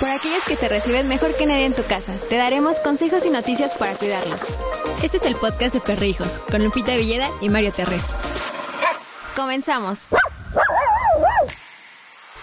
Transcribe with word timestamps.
Por 0.00 0.08
aquellos 0.08 0.42
que 0.46 0.56
te 0.56 0.66
reciben 0.66 1.08
mejor 1.08 1.36
que 1.36 1.44
nadie 1.44 1.66
en 1.66 1.74
tu 1.74 1.84
casa, 1.84 2.14
te 2.30 2.36
daremos 2.36 2.80
consejos 2.80 3.26
y 3.26 3.30
noticias 3.30 3.74
para 3.74 3.94
cuidarlos. 3.94 4.40
Este 5.02 5.18
es 5.18 5.26
el 5.26 5.36
podcast 5.36 5.74
de 5.74 5.80
Perrijos, 5.82 6.40
con 6.50 6.64
Lupita 6.64 6.96
Villeda 6.96 7.28
y 7.42 7.50
Mario 7.50 7.70
Terrés. 7.70 8.14
Comenzamos. 9.36 10.08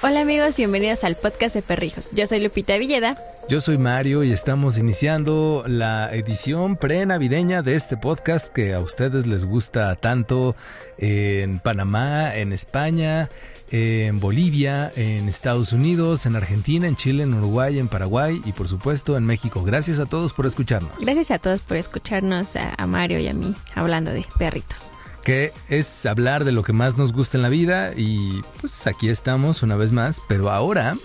Hola 0.03 0.21
amigos, 0.21 0.57
bienvenidos 0.57 1.03
al 1.03 1.15
podcast 1.15 1.55
de 1.55 1.63
Perrijos. 1.63 2.11
Yo 2.11 2.27
soy 2.27 2.39
Lupita 2.39 2.77
Villeda. 2.77 3.17
Yo 3.49 3.59
soy 3.59 3.79
Mario 3.79 4.23
y 4.23 4.31
estamos 4.31 4.77
iniciando 4.77 5.63
la 5.65 6.13
edición 6.13 6.75
pre-navideña 6.75 7.63
de 7.63 7.75
este 7.75 7.97
podcast 7.97 8.53
que 8.53 8.75
a 8.75 8.79
ustedes 8.79 9.25
les 9.25 9.45
gusta 9.45 9.95
tanto 9.95 10.55
en 10.99 11.57
Panamá, 11.57 12.35
en 12.35 12.53
España, 12.53 13.31
en 13.71 14.19
Bolivia, 14.19 14.91
en 14.95 15.27
Estados 15.29 15.73
Unidos, 15.73 16.27
en 16.27 16.35
Argentina, 16.35 16.87
en 16.87 16.95
Chile, 16.95 17.23
en 17.23 17.33
Uruguay, 17.33 17.79
en 17.79 17.87
Paraguay 17.87 18.39
y 18.45 18.51
por 18.51 18.67
supuesto 18.67 19.17
en 19.17 19.25
México. 19.25 19.63
Gracias 19.63 19.99
a 19.99 20.05
todos 20.05 20.31
por 20.31 20.45
escucharnos. 20.45 20.91
Gracias 20.99 21.31
a 21.31 21.39
todos 21.39 21.61
por 21.61 21.75
escucharnos, 21.75 22.55
a, 22.55 22.75
a 22.77 22.85
Mario 22.85 23.17
y 23.17 23.29
a 23.29 23.33
mí, 23.33 23.55
hablando 23.73 24.11
de 24.11 24.27
perritos 24.37 24.91
que 25.27 25.51
es 25.67 26.05
hablar 26.05 26.45
de 26.45 26.53
lo 26.53 26.63
que 26.63 26.71
más 26.71 26.95
nos 26.95 27.11
gusta 27.11 27.37
en 27.37 27.41
la 27.41 27.49
vida 27.49 27.91
y 27.97 28.41
pues 28.61 28.87
aquí 28.87 29.09
estamos 29.09 29.61
una 29.61 29.75
vez 29.75 29.91
más, 29.91 30.21
pero 30.29 30.51
ahora 30.51 30.95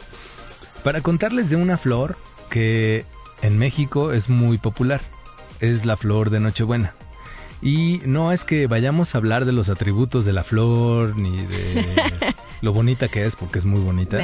para 0.85 1.01
contarles 1.01 1.51
de 1.51 1.57
una 1.57 1.77
flor 1.77 2.17
que 2.49 3.05
en 3.43 3.59
México 3.59 4.13
es 4.13 4.31
muy 4.31 4.59
popular, 4.59 5.01
es 5.59 5.85
la 5.85 5.97
flor 5.97 6.31
de 6.31 6.39
Nochebuena. 6.39 6.95
Y 7.63 8.01
no 8.05 8.31
es 8.31 8.45
que 8.45 8.69
vayamos 8.69 9.13
a 9.13 9.19
hablar 9.19 9.45
de 9.45 9.51
los 9.51 9.69
atributos 9.69 10.25
de 10.25 10.33
la 10.33 10.45
flor 10.45 11.17
ni 11.17 11.45
de 11.45 11.85
lo 12.61 12.73
bonita 12.73 13.09
que 13.09 13.27
es, 13.27 13.35
porque 13.35 13.59
es 13.59 13.65
muy 13.65 13.81
bonita. 13.81 14.21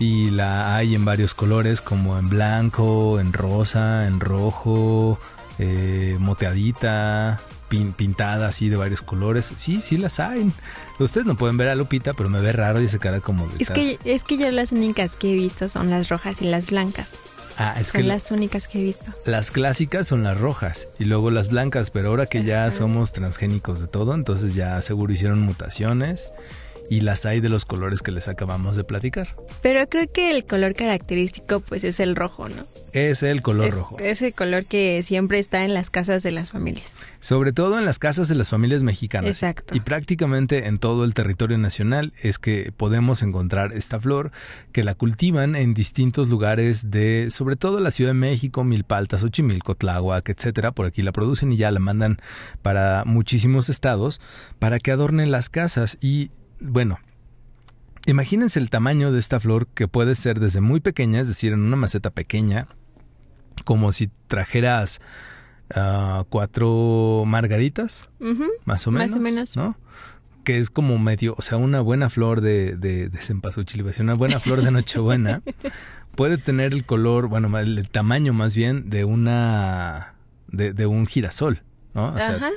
Y 0.00 0.30
la 0.30 0.74
hay 0.74 0.96
en 0.96 1.04
varios 1.04 1.34
colores, 1.34 1.80
como 1.80 2.18
en 2.18 2.28
blanco, 2.28 3.20
en 3.20 3.32
rosa, 3.32 4.08
en 4.08 4.18
rojo, 4.18 5.20
eh, 5.60 6.16
moteadita, 6.18 7.40
pintada 7.96 8.48
así 8.48 8.68
de 8.68 8.76
varios 8.76 9.02
colores. 9.02 9.52
Sí, 9.56 9.80
sí 9.80 9.96
las 9.96 10.20
hay. 10.20 10.50
Ustedes 10.98 11.26
no 11.26 11.36
pueden 11.36 11.56
ver 11.56 11.68
a 11.68 11.74
Lupita, 11.74 12.14
pero 12.14 12.28
me 12.28 12.40
ve 12.40 12.52
raro 12.52 12.80
y 12.80 12.88
se 12.88 12.98
cara 12.98 13.20
como 13.20 13.48
Es 13.58 13.70
que, 13.70 13.98
es 14.04 14.24
que 14.24 14.36
yo 14.36 14.50
las 14.50 14.72
únicas 14.72 15.16
que 15.16 15.32
he 15.32 15.34
visto 15.34 15.68
son 15.68 15.90
las 15.90 16.08
rojas 16.08 16.42
y 16.42 16.46
las 16.46 16.70
blancas. 16.70 17.10
Ah, 17.58 17.74
es 17.78 17.88
son 17.88 18.08
las 18.08 18.30
únicas 18.30 18.66
que 18.66 18.80
he 18.80 18.82
visto. 18.82 19.12
Las 19.26 19.50
clásicas 19.50 20.06
son 20.06 20.22
las 20.22 20.40
rojas 20.40 20.88
y 20.98 21.04
luego 21.04 21.30
las 21.30 21.50
blancas, 21.50 21.90
pero 21.90 22.08
ahora 22.08 22.26
que 22.26 22.44
ya 22.44 22.70
somos 22.70 23.12
transgénicos 23.12 23.80
de 23.80 23.88
todo, 23.88 24.14
entonces 24.14 24.54
ya 24.54 24.80
seguro 24.80 25.12
hicieron 25.12 25.40
mutaciones 25.40 26.32
y 26.92 27.00
las 27.00 27.24
hay 27.24 27.40
de 27.40 27.48
los 27.48 27.64
colores 27.64 28.02
que 28.02 28.10
les 28.10 28.28
acabamos 28.28 28.76
de 28.76 28.84
platicar. 28.84 29.26
Pero 29.62 29.88
creo 29.88 30.12
que 30.12 30.30
el 30.30 30.44
color 30.44 30.74
característico 30.74 31.60
pues 31.60 31.84
es 31.84 32.00
el 32.00 32.14
rojo, 32.14 32.50
¿no? 32.50 32.66
Es 32.92 33.22
el 33.22 33.40
color 33.40 33.72
rojo. 33.72 33.98
Es 33.98 34.20
el 34.20 34.34
color 34.34 34.66
que 34.66 35.02
siempre 35.02 35.38
está 35.38 35.64
en 35.64 35.72
las 35.72 35.88
casas 35.88 36.22
de 36.22 36.32
las 36.32 36.50
familias. 36.50 36.98
Sobre 37.18 37.54
todo 37.54 37.78
en 37.78 37.86
las 37.86 37.98
casas 37.98 38.28
de 38.28 38.34
las 38.34 38.50
familias 38.50 38.82
mexicanas. 38.82 39.30
Exacto. 39.30 39.74
Y 39.74 39.80
prácticamente 39.80 40.66
en 40.66 40.78
todo 40.78 41.04
el 41.04 41.14
territorio 41.14 41.56
nacional 41.56 42.12
es 42.22 42.38
que 42.38 42.72
podemos 42.76 43.22
encontrar 43.22 43.72
esta 43.72 43.98
flor 43.98 44.30
que 44.72 44.84
la 44.84 44.94
cultivan 44.94 45.56
en 45.56 45.72
distintos 45.72 46.28
lugares 46.28 46.90
de, 46.90 47.28
sobre 47.30 47.56
todo 47.56 47.80
la 47.80 47.90
Ciudad 47.90 48.10
de 48.10 48.18
México, 48.18 48.64
Milpaltas, 48.64 49.22
Ochimilco, 49.22 49.74
Tláhuac, 49.74 50.28
etcétera. 50.28 50.72
Por 50.72 50.84
aquí 50.84 51.00
la 51.00 51.12
producen 51.12 51.52
y 51.52 51.56
ya 51.56 51.70
la 51.70 51.80
mandan 51.80 52.18
para 52.60 53.04
muchísimos 53.06 53.70
estados 53.70 54.20
para 54.58 54.78
que 54.78 54.92
adornen 54.92 55.30
las 55.30 55.48
casas 55.48 55.96
y 56.02 56.30
bueno, 56.62 56.98
imagínense 58.06 58.58
el 58.58 58.70
tamaño 58.70 59.12
de 59.12 59.20
esta 59.20 59.40
flor 59.40 59.66
que 59.66 59.88
puede 59.88 60.14
ser 60.14 60.40
desde 60.40 60.60
muy 60.60 60.80
pequeña, 60.80 61.20
es 61.20 61.28
decir, 61.28 61.52
en 61.52 61.60
una 61.60 61.76
maceta 61.76 62.10
pequeña, 62.10 62.68
como 63.64 63.92
si 63.92 64.10
trajeras 64.26 65.00
uh, 65.76 66.24
cuatro 66.28 67.24
margaritas, 67.26 68.08
más 68.64 68.86
o 68.86 68.90
menos. 68.90 69.08
Más 69.10 69.16
o 69.16 69.20
menos. 69.20 69.56
¿no? 69.56 69.76
Que 70.44 70.58
es 70.58 70.70
como 70.70 70.98
medio, 70.98 71.34
o 71.38 71.42
sea, 71.42 71.58
una 71.58 71.80
buena 71.80 72.10
flor 72.10 72.40
de, 72.40 72.76
de, 72.76 73.08
de 73.08 74.00
una 74.00 74.14
buena 74.14 74.40
flor 74.40 74.62
de 74.62 74.70
Nochebuena, 74.70 75.42
puede 76.16 76.38
tener 76.38 76.72
el 76.72 76.84
color, 76.84 77.28
bueno, 77.28 77.56
el 77.58 77.88
tamaño 77.88 78.32
más 78.32 78.56
bien 78.56 78.90
de 78.90 79.04
una, 79.04 80.14
de, 80.48 80.72
de 80.72 80.86
un 80.86 81.06
girasol, 81.06 81.62
¿no? 81.94 82.08
O 82.08 82.18
sea, 82.18 82.50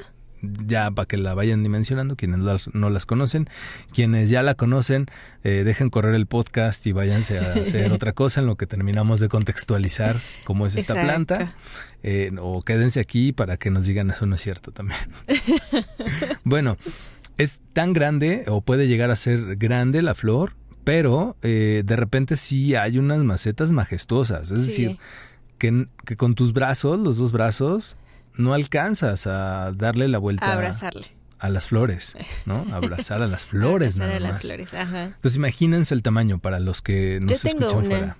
ya 0.65 0.91
para 0.91 1.07
que 1.07 1.17
la 1.17 1.33
vayan 1.33 1.63
dimensionando, 1.63 2.15
quienes 2.15 2.39
no 2.73 2.89
las 2.89 3.05
conocen, 3.05 3.47
quienes 3.93 4.29
ya 4.29 4.43
la 4.43 4.55
conocen, 4.55 5.07
eh, 5.43 5.63
dejen 5.63 5.89
correr 5.89 6.15
el 6.15 6.25
podcast 6.25 6.85
y 6.87 6.91
váyanse 6.91 7.39
a 7.39 7.53
hacer 7.53 7.91
otra 7.91 8.13
cosa 8.13 8.41
en 8.41 8.47
lo 8.47 8.55
que 8.55 8.67
terminamos 8.67 9.19
de 9.19 9.29
contextualizar 9.29 10.19
cómo 10.43 10.67
es 10.67 10.75
esta 10.75 10.93
planta, 10.93 11.55
eh, 12.03 12.31
o 12.39 12.61
quédense 12.61 12.99
aquí 12.99 13.31
para 13.31 13.57
que 13.57 13.71
nos 13.71 13.85
digan 13.85 14.09
eso 14.09 14.25
no 14.25 14.35
es 14.35 14.41
cierto 14.41 14.71
también. 14.71 14.99
bueno, 16.43 16.77
es 17.37 17.61
tan 17.73 17.93
grande 17.93 18.45
o 18.47 18.61
puede 18.61 18.87
llegar 18.87 19.11
a 19.11 19.15
ser 19.15 19.55
grande 19.57 20.01
la 20.01 20.15
flor, 20.15 20.53
pero 20.83 21.35
eh, 21.41 21.83
de 21.85 21.95
repente 21.95 22.35
sí 22.35 22.75
hay 22.75 22.97
unas 22.99 23.23
macetas 23.23 23.71
majestuosas, 23.71 24.51
es 24.51 24.61
decir, 24.61 24.97
que, 25.57 25.87
que 26.05 26.15
con 26.15 26.35
tus 26.35 26.53
brazos, 26.53 26.99
los 26.99 27.17
dos 27.17 27.31
brazos, 27.31 27.97
no 28.37 28.53
alcanzas 28.53 29.27
a 29.27 29.71
darle 29.75 30.07
la 30.07 30.17
vuelta. 30.17 30.45
A 30.47 30.53
abrazarle. 30.53 31.07
A 31.39 31.49
las 31.49 31.65
flores, 31.67 32.15
¿no? 32.45 32.65
Abrazar 32.73 33.21
a 33.21 33.27
las 33.27 33.45
flores, 33.45 33.95
Abrazar 33.95 34.21
nada 34.21 34.29
a 34.29 34.31
las 34.31 34.41
flores, 34.41 34.73
ajá. 34.73 35.03
Entonces 35.05 35.35
imagínense 35.35 35.93
el 35.93 36.01
tamaño 36.01 36.39
para 36.39 36.59
los 36.59 36.81
que 36.81 37.19
no 37.21 37.27
Yo 37.27 37.35
escuchan 37.35 37.75
una. 37.77 37.83
fuera. 37.85 38.17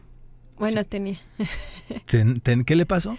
Bueno, 0.58 0.84
tenía. 0.84 1.20
Ten- 2.06 2.40
ten- 2.42 2.64
¿Qué 2.66 2.76
le 2.76 2.86
pasó? 2.86 3.18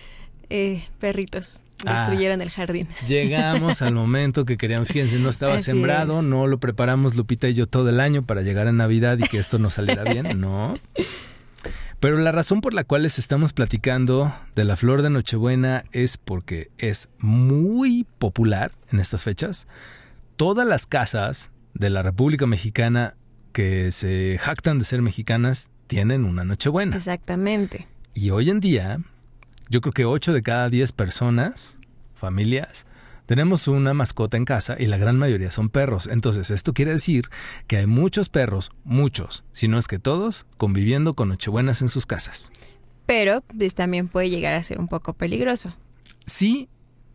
Eh, 0.51 0.85
perritos. 1.01 1.61
Ah. 1.87 2.01
Destruyeron 2.01 2.41
el 2.41 2.51
jardín. 2.51 2.89
Llegamos 3.09 3.83
al 3.83 3.95
momento 3.95 4.45
que 4.45 4.57
queríamos. 4.57 4.89
Fíjense, 4.89 5.19
no 5.19 5.29
estaba 5.29 5.55
Así 5.55 5.65
sembrado, 5.65 6.21
es. 6.21 6.25
no 6.27 6.47
lo 6.47 6.59
preparamos 6.61 7.15
Lupita 7.17 7.49
y 7.49 7.55
yo 7.55 7.67
todo 7.67 7.89
el 7.91 8.01
año 8.01 8.23
para 8.25 8.43
llegar 8.43 8.69
a 8.69 8.73
Navidad 8.73 9.19
y 9.19 9.25
que 9.29 9.39
esto 9.39 9.59
nos 9.59 9.75
saliera 9.75 10.05
bien, 10.05 10.41
no. 10.41 10.79
Pero 12.07 12.19
la 12.19 12.31
razón 12.31 12.61
por 12.61 12.73
la 12.73 12.85
cual 12.85 13.03
les 13.03 13.19
estamos 13.19 13.53
platicando 13.53 14.33
de 14.55 14.63
la 14.63 14.77
flor 14.77 15.03
de 15.03 15.11
Nochebuena 15.11 15.83
es 15.91 16.19
porque 16.19 16.71
es 16.79 17.11
muy 17.19 18.07
popular 18.19 18.71
en 18.93 19.01
estas 19.01 19.25
fechas. 19.25 19.67
Todas 20.37 20.69
las 20.69 20.87
casas 20.87 21.51
de 21.75 21.91
la 21.91 22.05
República 22.05 22.47
Mexicana 22.47 23.17
que 23.51 23.91
se 23.91 24.39
jactan 24.41 24.79
de 24.79 24.85
ser 24.85 25.03
mexicanas 25.03 25.69
tienen 25.89 26.27
una 26.27 26.45
Nochebuena. 26.45 26.97
Exactamente. 26.97 27.89
Y 28.15 28.31
hoy 28.31 28.51
en 28.51 28.61
día, 28.61 29.01
yo 29.69 29.81
creo 29.81 29.93
que 29.93 30.05
8 30.05 30.33
de 30.33 30.45
cada 30.45 30.69
10 30.69 30.93
personas, 30.93 31.81
familias, 32.15 32.87
tenemos 33.27 33.69
una 33.69 33.93
mascota 33.93 34.37
en 34.37 34.45
casa 34.45 34.77
y 34.79 34.87
la 34.87 34.97
gran 34.97 35.19
mayoría 35.19 35.51
son 35.51 35.69
perros. 35.69 36.07
Entonces, 36.07 36.51
esto 36.51 36.73
quiere 36.73 36.93
decir 36.93 37.29
que 37.67 37.77
hay 37.77 37.87
muchos 37.87 38.29
perros, 38.29 38.71
muchos, 38.85 39.45
si 39.51 39.69
no 39.69 39.79
es 39.79 39.89
que 39.89 39.99
todos, 39.99 40.47
conviviendo 40.57 41.15
con 41.15 41.29
Nochebuenas 41.29 41.83
en 41.83 41.89
sus 41.89 42.07
casas. 42.07 42.53
Pero 43.05 43.43
pues, 43.43 43.75
también 43.75 44.09
puede 44.09 44.31
llegar 44.31 44.55
a 44.55 44.63
ser 44.63 44.79
un 44.79 44.89
poco 44.89 45.13
peligroso. 45.13 45.75
Sí, 46.25 46.69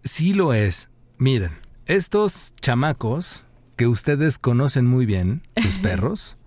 sí 0.03 0.33
lo 0.33 0.53
es. 0.53 0.89
Miren, 1.17 1.51
estos 1.85 2.53
chamacos 2.61 3.45
que 3.77 3.88
ustedes 3.88 4.38
conocen 4.38 4.85
muy 4.85 5.05
bien, 5.05 5.41
sus 5.61 5.77
perros, 5.79 6.38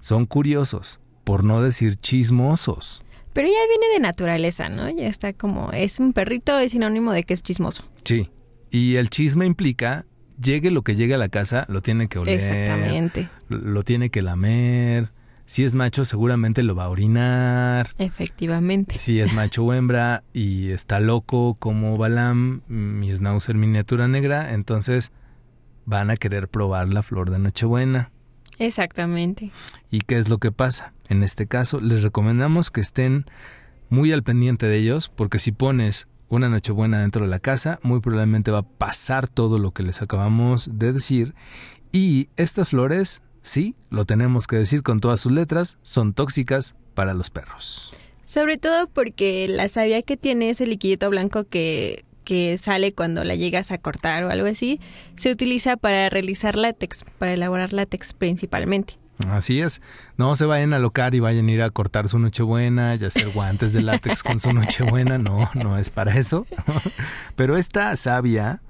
son 0.00 0.26
curiosos, 0.26 1.00
por 1.24 1.42
no 1.42 1.62
decir 1.62 1.96
chismosos. 1.96 3.02
Pero 3.32 3.48
ya 3.48 3.66
viene 3.68 3.94
de 3.94 4.00
naturaleza, 4.00 4.68
¿no? 4.68 4.90
Ya 4.90 5.06
está 5.06 5.32
como, 5.32 5.72
es 5.72 6.00
un 6.00 6.12
perrito, 6.12 6.58
es 6.58 6.72
sinónimo 6.72 7.12
de 7.12 7.22
que 7.22 7.34
es 7.34 7.42
chismoso. 7.42 7.84
Sí. 8.04 8.28
Y 8.70 8.96
el 8.96 9.10
chisme 9.10 9.46
implica, 9.46 10.06
llegue 10.40 10.70
lo 10.70 10.82
que 10.82 10.94
llegue 10.94 11.14
a 11.14 11.18
la 11.18 11.28
casa, 11.28 11.66
lo 11.68 11.80
tiene 11.80 12.08
que 12.08 12.18
oler. 12.18 12.34
Exactamente. 12.34 13.28
Lo 13.48 13.82
tiene 13.82 14.10
que 14.10 14.22
lamer. 14.22 15.12
Si 15.44 15.64
es 15.64 15.74
macho, 15.74 16.04
seguramente 16.04 16.62
lo 16.62 16.76
va 16.76 16.84
a 16.84 16.88
orinar. 16.88 17.90
Efectivamente. 17.98 18.98
Si 18.98 19.18
es 19.18 19.32
macho 19.32 19.64
o 19.64 19.74
hembra 19.74 20.22
y 20.32 20.70
está 20.70 21.00
loco 21.00 21.54
como 21.54 21.98
Balam, 21.98 22.62
mi 22.68 23.12
schnauzer 23.12 23.56
miniatura 23.56 24.06
negra, 24.06 24.54
entonces 24.54 25.10
van 25.86 26.10
a 26.10 26.16
querer 26.16 26.46
probar 26.46 26.88
la 26.88 27.02
flor 27.02 27.30
de 27.30 27.40
Nochebuena. 27.40 28.12
Exactamente. 28.60 29.50
¿Y 29.90 30.02
qué 30.02 30.18
es 30.18 30.28
lo 30.28 30.38
que 30.38 30.52
pasa? 30.52 30.92
En 31.08 31.24
este 31.24 31.48
caso, 31.48 31.80
les 31.80 32.04
recomendamos 32.04 32.70
que 32.70 32.80
estén 32.80 33.24
muy 33.88 34.12
al 34.12 34.22
pendiente 34.22 34.66
de 34.66 34.76
ellos, 34.76 35.08
porque 35.08 35.40
si 35.40 35.50
pones 35.50 36.06
una 36.30 36.48
Nochebuena 36.48 37.02
dentro 37.02 37.24
de 37.24 37.30
la 37.30 37.40
casa, 37.40 37.78
muy 37.82 38.00
probablemente 38.00 38.50
va 38.50 38.60
a 38.60 38.62
pasar 38.62 39.28
todo 39.28 39.58
lo 39.58 39.72
que 39.72 39.82
les 39.82 40.00
acabamos 40.00 40.70
de 40.78 40.92
decir. 40.92 41.34
Y 41.92 42.28
estas 42.36 42.70
flores, 42.70 43.22
sí, 43.42 43.74
lo 43.90 44.04
tenemos 44.06 44.46
que 44.46 44.56
decir 44.56 44.82
con 44.82 45.00
todas 45.00 45.20
sus 45.20 45.32
letras, 45.32 45.78
son 45.82 46.14
tóxicas 46.14 46.76
para 46.94 47.12
los 47.14 47.30
perros. 47.30 47.92
Sobre 48.24 48.58
todo 48.58 48.86
porque 48.86 49.48
la 49.48 49.68
savia 49.68 50.02
que 50.02 50.16
tiene 50.16 50.50
ese 50.50 50.66
liquidito 50.66 51.10
blanco 51.10 51.44
que, 51.44 52.04
que 52.24 52.58
sale 52.58 52.92
cuando 52.92 53.24
la 53.24 53.34
llegas 53.34 53.72
a 53.72 53.78
cortar 53.78 54.22
o 54.22 54.30
algo 54.30 54.46
así, 54.46 54.80
se 55.16 55.32
utiliza 55.32 55.76
para 55.76 56.08
realizar 56.10 56.54
látex, 56.56 57.04
para 57.18 57.32
elaborar 57.32 57.72
látex 57.72 58.12
principalmente. 58.12 58.94
Así 59.28 59.60
es. 59.60 59.80
No 60.16 60.36
se 60.36 60.46
vayan 60.46 60.72
a 60.72 60.76
alocar 60.76 61.14
y 61.14 61.20
vayan 61.20 61.48
a 61.48 61.52
ir 61.52 61.62
a 61.62 61.70
cortar 61.70 62.08
su 62.08 62.18
nochebuena 62.18 62.94
y 62.94 63.04
hacer 63.04 63.30
guantes 63.30 63.72
de 63.72 63.82
látex 63.82 64.22
con 64.22 64.40
su 64.40 64.52
nochebuena. 64.52 65.18
No, 65.18 65.50
no 65.54 65.78
es 65.78 65.90
para 65.90 66.16
eso. 66.16 66.46
Pero 67.36 67.56
esta 67.56 67.94
savia, 67.96 68.62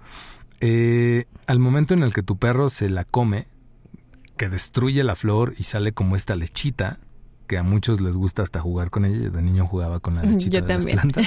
eh, 0.60 1.26
al 1.46 1.58
momento 1.58 1.94
en 1.94 2.02
el 2.02 2.12
que 2.12 2.22
tu 2.22 2.36
perro 2.38 2.68
se 2.68 2.90
la 2.90 3.04
come, 3.04 3.46
que 4.36 4.48
destruye 4.48 5.04
la 5.04 5.16
flor 5.16 5.54
y 5.58 5.64
sale 5.64 5.92
como 5.92 6.16
esta 6.16 6.34
lechita, 6.34 6.98
que 7.46 7.58
a 7.58 7.62
muchos 7.62 8.00
les 8.00 8.16
gusta 8.16 8.42
hasta 8.42 8.60
jugar 8.60 8.90
con 8.90 9.04
ella. 9.04 9.30
De 9.30 9.42
niño 9.42 9.66
jugaba 9.66 10.00
con 10.00 10.14
la 10.14 10.22
lechita 10.22 10.60
de 10.60 10.74
las 10.74 10.86
plantas. 10.86 11.26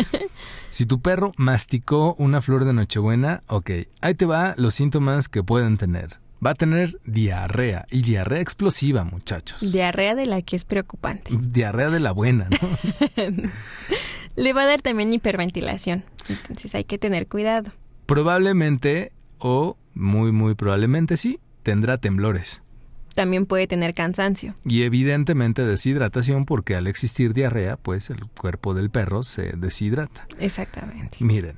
si 0.70 0.84
tu 0.84 1.00
perro 1.00 1.32
masticó 1.36 2.14
una 2.18 2.42
flor 2.42 2.64
de 2.64 2.72
Nochebuena, 2.72 3.42
ok, 3.46 3.70
ahí 4.00 4.14
te 4.14 4.26
va 4.26 4.54
los 4.56 4.74
síntomas 4.74 5.28
que 5.28 5.44
pueden 5.44 5.76
tener 5.76 6.23
va 6.44 6.50
a 6.50 6.54
tener 6.54 6.98
diarrea 7.04 7.86
y 7.90 8.02
diarrea 8.02 8.40
explosiva, 8.40 9.04
muchachos. 9.04 9.72
Diarrea 9.72 10.14
de 10.14 10.26
la 10.26 10.42
que 10.42 10.56
es 10.56 10.64
preocupante. 10.64 11.30
Diarrea 11.38 11.90
de 11.90 12.00
la 12.00 12.12
buena, 12.12 12.48
¿no? 12.50 12.68
Le 14.36 14.52
va 14.52 14.62
a 14.62 14.66
dar 14.66 14.82
también 14.82 15.12
hiperventilación, 15.12 16.04
entonces 16.28 16.74
hay 16.74 16.84
que 16.84 16.98
tener 16.98 17.28
cuidado. 17.28 17.72
Probablemente 18.06 19.12
o 19.38 19.76
muy 19.94 20.32
muy 20.32 20.54
probablemente 20.54 21.16
sí, 21.16 21.38
tendrá 21.62 21.98
temblores. 21.98 22.62
También 23.14 23.46
puede 23.46 23.68
tener 23.68 23.94
cansancio. 23.94 24.56
Y 24.64 24.82
evidentemente 24.82 25.64
deshidratación 25.64 26.46
porque 26.46 26.74
al 26.74 26.88
existir 26.88 27.32
diarrea, 27.32 27.76
pues 27.76 28.10
el 28.10 28.26
cuerpo 28.26 28.74
del 28.74 28.90
perro 28.90 29.22
se 29.22 29.52
deshidrata. 29.56 30.26
Exactamente. 30.40 31.18
Miren, 31.20 31.56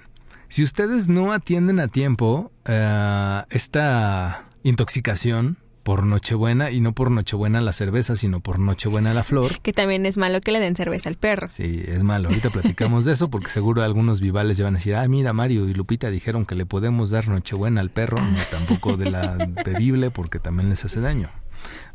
si 0.48 0.62
ustedes 0.62 1.08
no 1.08 1.32
atienden 1.32 1.80
a 1.80 1.88
tiempo 1.88 2.52
uh, 2.68 3.46
esta 3.48 4.44
intoxicación 4.68 5.58
por 5.84 6.04
Nochebuena 6.04 6.72
y 6.72 6.80
no 6.80 6.92
por 6.92 7.12
Nochebuena 7.12 7.60
la 7.60 7.72
cerveza, 7.72 8.16
sino 8.16 8.40
por 8.40 8.58
Nochebuena 8.58 9.14
la 9.14 9.22
flor. 9.22 9.60
Que 9.60 9.72
también 9.72 10.04
es 10.04 10.16
malo 10.16 10.40
que 10.40 10.50
le 10.50 10.58
den 10.58 10.74
cerveza 10.74 11.08
al 11.08 11.14
perro. 11.14 11.48
Sí, 11.48 11.84
es 11.86 12.02
malo. 12.02 12.28
Ahorita 12.28 12.50
platicamos 12.50 13.04
de 13.04 13.12
eso 13.12 13.30
porque 13.30 13.48
seguro 13.48 13.84
algunos 13.84 14.20
vivales 14.20 14.56
ya 14.56 14.64
van 14.64 14.74
a 14.74 14.78
decir, 14.78 14.96
ah, 14.96 15.06
mira, 15.06 15.32
Mario 15.32 15.68
y 15.68 15.74
Lupita 15.74 16.10
dijeron 16.10 16.44
que 16.44 16.56
le 16.56 16.66
podemos 16.66 17.10
dar 17.10 17.28
Nochebuena 17.28 17.80
al 17.80 17.90
perro, 17.90 18.20
no 18.20 18.38
tampoco 18.50 18.96
de 18.96 19.08
la 19.08 19.36
bebible 19.64 20.10
porque 20.10 20.40
también 20.40 20.68
les 20.68 20.84
hace 20.84 21.00
daño. 21.00 21.30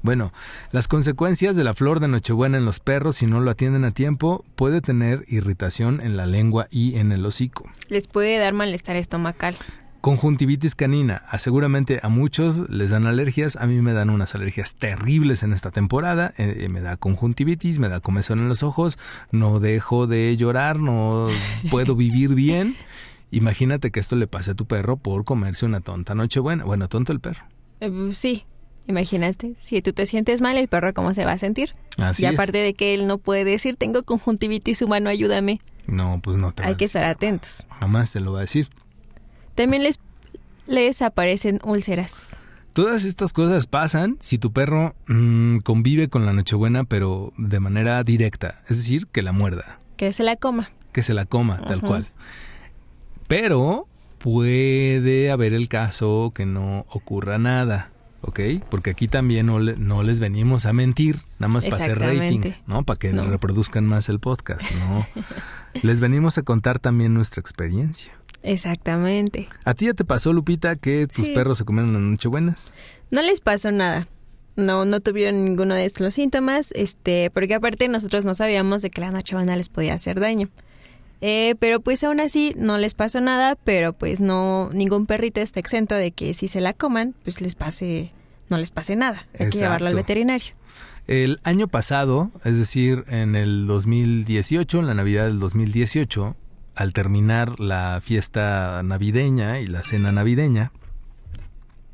Bueno, 0.02 0.32
las 0.72 0.88
consecuencias 0.88 1.58
de 1.58 1.66
la 1.66 1.74
flor 1.74 2.00
de 2.00 2.08
Nochebuena 2.08 2.58
en 2.58 2.64
los 2.64 2.80
perros, 2.80 3.18
si 3.18 3.28
no 3.28 3.42
lo 3.42 3.52
atienden 3.52 3.84
a 3.84 3.92
tiempo, 3.92 4.46
puede 4.56 4.80
tener 4.80 5.26
irritación 5.28 6.00
en 6.02 6.16
la 6.16 6.26
lengua 6.26 6.68
y 6.72 6.98
en 6.98 7.12
el 7.12 7.26
hocico. 7.26 7.70
Les 7.90 8.08
puede 8.08 8.38
dar 8.38 8.54
malestar 8.54 8.96
estomacal. 8.96 9.58
Conjuntivitis 10.02 10.74
canina. 10.74 11.24
Ah, 11.28 11.38
seguramente 11.38 12.00
a 12.02 12.10
muchos 12.10 12.68
les 12.72 12.90
dan 12.90 13.06
alergias. 13.06 13.56
A 13.58 13.68
mí 13.68 13.82
me 13.82 13.94
dan 13.94 14.10
unas 14.10 14.34
alergias 14.34 14.74
terribles 14.74 15.44
en 15.44 15.54
esta 15.54 15.70
temporada. 15.70 16.34
Eh, 16.40 16.62
eh, 16.62 16.70
me 16.70 16.82
da 16.82 16.98
conjuntivitis, 16.98 17.78
me 17.78 17.88
da 17.88 18.00
comezón 18.00 18.40
en 18.40 18.50
los 18.50 18.64
ojos. 18.64 18.98
No 19.30 19.60
dejo 19.60 20.08
de 20.08 20.36
llorar, 20.38 20.80
no 20.80 21.28
puedo 21.70 21.96
vivir 21.96 22.34
bien. 22.34 22.76
Imagínate 23.30 23.92
que 23.92 24.00
esto 24.00 24.16
le 24.16 24.26
pase 24.26 24.52
a 24.52 24.54
tu 24.56 24.66
perro 24.66 24.98
por 24.98 25.24
comerse 25.24 25.68
una 25.68 25.82
tonta 25.82 26.16
nochebuena. 26.16 26.64
Bueno, 26.64 26.90
tonto 26.90 27.14
el 27.14 27.20
perro. 27.20 27.46
Eh, 27.80 28.10
sí, 28.16 28.46
imagínate. 28.88 29.54
Si 29.62 29.84
tú 29.84 29.94
te 29.94 30.08
sientes 30.08 30.42
mal, 30.42 30.58
el 30.58 30.68
perro 30.68 30.96
cómo 30.96 31.14
se 31.14 31.26
va 31.26 31.34
a 31.34 31.38
sentir. 31.38 31.76
Así 31.98 32.24
y 32.24 32.26
aparte 32.26 32.58
de 32.58 32.74
que 32.74 32.96
él 32.96 33.06
no 33.06 33.20
puede 33.20 33.44
decir, 33.46 33.76
tengo 33.76 34.02
conjuntivitis 34.02 34.82
humano, 34.82 35.12
ayúdame. 35.12 35.62
No, 35.86 36.20
pues 36.24 36.38
no 36.38 36.54
te 36.54 36.64
Hay 36.64 36.74
que 36.74 36.86
estar 36.86 37.04
atentos. 37.04 37.68
Jamás 37.80 38.12
te 38.12 38.20
lo 38.20 38.34
va 38.34 38.40
a 38.40 38.42
decir. 38.42 38.68
También 39.62 39.84
les, 39.84 40.00
les 40.66 41.04
aparecen 41.04 41.60
úlceras. 41.64 42.36
Todas 42.74 43.06
estas 43.06 43.32
cosas 43.32 43.68
pasan 43.68 44.18
si 44.20 44.40
tu 44.40 44.52
perro 44.52 44.96
mmm, 45.06 45.60
convive 45.60 46.08
con 46.08 46.26
la 46.26 46.34
Nochebuena, 46.34 46.84
pero 46.84 47.32
de 47.38 47.60
manera 47.60 48.02
directa, 48.02 48.64
es 48.70 48.78
decir, 48.78 49.06
que 49.06 49.22
la 49.22 49.34
muerda. 49.34 49.80
Que 49.98 50.14
se 50.14 50.24
la 50.24 50.36
coma. 50.36 50.72
Que 50.94 51.04
se 51.04 51.14
la 51.14 51.26
coma, 51.26 51.62
tal 51.68 51.82
cual. 51.82 52.08
Pero 53.28 53.88
puede 54.18 55.30
haber 55.30 55.54
el 55.54 55.68
caso 55.68 56.32
que 56.34 56.48
no 56.48 56.88
ocurra 56.90 57.38
nada, 57.38 57.92
¿ok? 58.22 58.40
Porque 58.68 58.90
aquí 58.90 59.08
también 59.08 59.46
no, 59.46 59.60
le, 59.60 59.76
no 59.76 60.02
les 60.02 60.20
venimos 60.20 60.66
a 60.66 60.74
mentir, 60.74 61.22
nada 61.38 61.54
más 61.54 61.66
para 61.66 61.84
hacer 61.84 62.00
rating, 62.00 62.54
¿no? 62.66 62.84
Para 62.84 62.98
que 62.98 63.14
no. 63.14 63.22
reproduzcan 63.24 63.86
más 63.86 64.10
el 64.10 64.20
podcast, 64.20 64.72
¿no? 64.72 65.06
les 65.84 66.00
venimos 66.00 66.40
a 66.40 66.42
contar 66.42 66.80
también 66.80 67.14
nuestra 67.14 67.42
experiencia. 67.42 68.12
Exactamente. 68.44 69.48
¿A 69.66 69.74
ti 69.74 69.86
ya 69.86 69.94
te 69.94 70.06
pasó, 70.06 70.34
Lupita, 70.34 70.76
que 70.76 71.08
tus 71.08 71.26
sí. 71.26 71.34
perros 71.34 71.58
se 71.58 71.66
comieron 71.66 71.94
las 71.94 72.02
nochebuenas? 72.02 72.74
No 73.12 73.22
les 73.22 73.42
pasó 73.42 73.72
nada. 73.72 74.08
No, 74.56 74.86
no 74.86 75.00
tuvieron 75.00 75.46
ninguno 75.46 75.76
de 75.76 75.86
estos 75.86 76.14
síntomas, 76.14 76.72
este, 76.76 77.30
porque 77.32 77.54
aparte 77.54 77.88
nosotros 77.88 78.26
no 78.26 78.34
sabíamos 78.34 78.82
de 78.82 78.90
que 78.90 79.02
la 79.02 79.12
nochebuena 79.12 79.56
les 79.56 79.70
podía 79.70 79.94
hacer 79.94 80.20
daño. 80.20 80.50
Eh, 81.22 81.56
pero 81.60 81.80
pues 81.80 82.04
aún 82.04 82.20
así 82.20 82.54
no 82.58 82.78
les 82.80 82.96
pasó 82.96 83.22
nada, 83.22 83.56
pero 83.56 83.94
pues 83.94 84.20
no, 84.20 84.70
ningún 84.74 85.06
perrito 85.06 85.40
está 85.40 85.60
exento 85.60 85.94
de 85.96 86.12
que 86.12 86.34
si 86.34 86.48
se 86.48 86.62
la 86.62 86.74
coman, 86.74 87.14
pues 87.24 87.42
les 87.42 87.54
pase, 87.56 88.12
no 88.50 88.58
les 88.58 88.72
pase 88.72 88.96
nada. 88.96 89.20
Hay 89.34 89.46
Exacto. 89.46 89.52
que 89.52 89.58
llevarlo 89.60 89.88
al 89.88 89.96
veterinario. 89.96 90.54
El 91.08 91.40
año 91.44 91.68
pasado, 91.68 92.32
es 92.44 92.58
decir, 92.58 93.04
en 93.08 93.36
el 93.36 93.68
2018, 93.68 94.80
en 94.80 94.88
la 94.88 94.94
Navidad 94.94 95.26
del 95.26 95.40
2018, 95.40 96.36
al 96.76 96.94
terminar 96.94 97.60
la 97.60 98.00
fiesta 98.02 98.82
navideña 98.84 99.60
y 99.60 99.68
la 99.68 99.84
cena 99.84 100.12
navideña, 100.12 100.72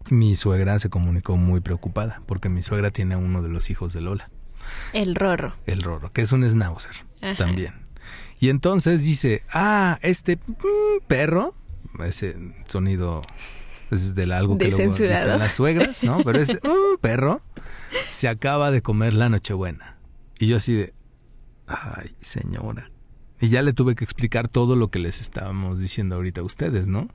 mi 0.10 0.36
suegra 0.36 0.80
se 0.80 0.90
comunicó 0.90 1.38
muy 1.38 1.62
preocupada 1.62 2.22
porque 2.26 2.50
mi 2.50 2.64
suegra 2.64 2.92
tiene 2.92 3.16
uno 3.16 3.42
de 3.42 3.50
los 3.50 3.70
hijos 3.70 3.94
de 3.94 4.02
Lola. 4.02 4.30
El 4.94 5.16
Rorro. 5.16 5.54
El 5.66 5.82
Rorro, 5.82 6.12
que 6.12 6.22
es 6.22 6.32
un 6.32 6.48
schnauzer 6.48 6.96
Ajá. 7.22 7.36
también. 7.36 7.74
Y 8.40 8.50
entonces 8.50 9.04
dice, 9.04 9.44
ah, 9.52 9.98
este 10.02 10.38
mm, 10.38 11.06
perro, 11.08 11.54
ese 12.00 12.36
sonido 12.68 13.22
es 13.90 14.16
de 14.16 14.24
algo 14.34 14.58
que 14.58 14.70
luego 14.70 14.92
dicen 14.92 15.40
las 15.40 15.54
suegras, 15.54 16.04
¿no? 16.04 16.24
Pero 16.24 16.40
este 16.40 16.60
perro 17.02 17.42
se 18.12 18.28
acaba 18.28 18.72
de 18.72 18.82
comer 18.82 19.14
la 19.14 19.30
Nochebuena. 19.30 19.98
Y 20.40 20.48
yo 20.48 20.58
así 20.58 20.74
de, 20.74 20.94
ay, 21.68 22.16
señora, 22.20 22.92
y 23.40 23.50
ya 23.50 23.62
le 23.62 23.74
tuve 23.74 23.96
que 23.96 24.04
explicar 24.04 24.48
todo 24.48 24.76
lo 24.76 24.90
que 24.90 25.00
les 25.00 25.22
estábamos 25.22 25.80
diciendo 25.80 26.16
ahorita 26.16 26.42
a 26.42 26.44
ustedes, 26.44 26.88
¿no? 26.88 27.10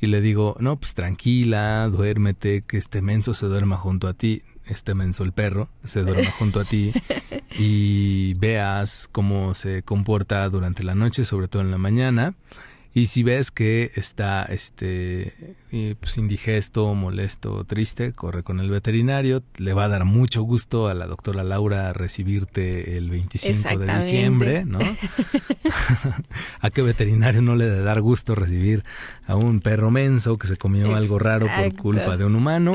Y 0.00 0.06
le 0.06 0.20
digo, 0.20 0.56
no, 0.60 0.76
pues 0.76 0.94
tranquila, 0.94 1.88
duérmete, 1.90 2.62
que 2.62 2.76
este 2.76 3.02
menso 3.02 3.34
se 3.34 3.46
duerma 3.46 3.76
junto 3.76 4.06
a 4.06 4.14
ti, 4.14 4.42
este 4.64 4.94
menso 4.94 5.24
el 5.24 5.32
perro 5.32 5.68
se 5.82 6.02
duerma 6.02 6.30
junto 6.30 6.60
a 6.60 6.64
ti 6.64 6.92
y 7.58 8.34
veas 8.34 9.08
cómo 9.10 9.54
se 9.54 9.82
comporta 9.82 10.48
durante 10.48 10.84
la 10.84 10.94
noche, 10.94 11.24
sobre 11.24 11.48
todo 11.48 11.62
en 11.62 11.70
la 11.70 11.78
mañana. 11.78 12.34
Y 12.98 13.06
si 13.06 13.22
ves 13.22 13.52
que 13.52 13.92
está 13.94 14.42
este 14.42 15.54
pues 16.00 16.18
indigesto, 16.18 16.92
molesto, 16.96 17.62
triste, 17.62 18.12
corre 18.12 18.42
con 18.42 18.58
el 18.58 18.70
veterinario. 18.70 19.44
Le 19.56 19.72
va 19.72 19.84
a 19.84 19.88
dar 19.88 20.04
mucho 20.04 20.42
gusto 20.42 20.88
a 20.88 20.94
la 20.94 21.06
doctora 21.06 21.44
Laura 21.44 21.92
recibirte 21.92 22.96
el 22.96 23.08
25 23.08 23.78
de 23.78 23.94
diciembre, 23.94 24.64
¿no? 24.64 24.80
a 26.60 26.70
qué 26.70 26.82
veterinario 26.82 27.40
no 27.40 27.54
le 27.54 27.66
debe 27.66 27.84
dar 27.84 28.00
gusto 28.00 28.34
recibir 28.34 28.82
a 29.28 29.36
un 29.36 29.60
perro 29.60 29.92
menso 29.92 30.36
que 30.36 30.48
se 30.48 30.56
comió 30.56 30.86
Exacto. 30.86 31.00
algo 31.00 31.18
raro 31.20 31.46
por 31.46 31.74
culpa 31.76 32.16
de 32.16 32.24
un 32.24 32.34
humano. 32.34 32.74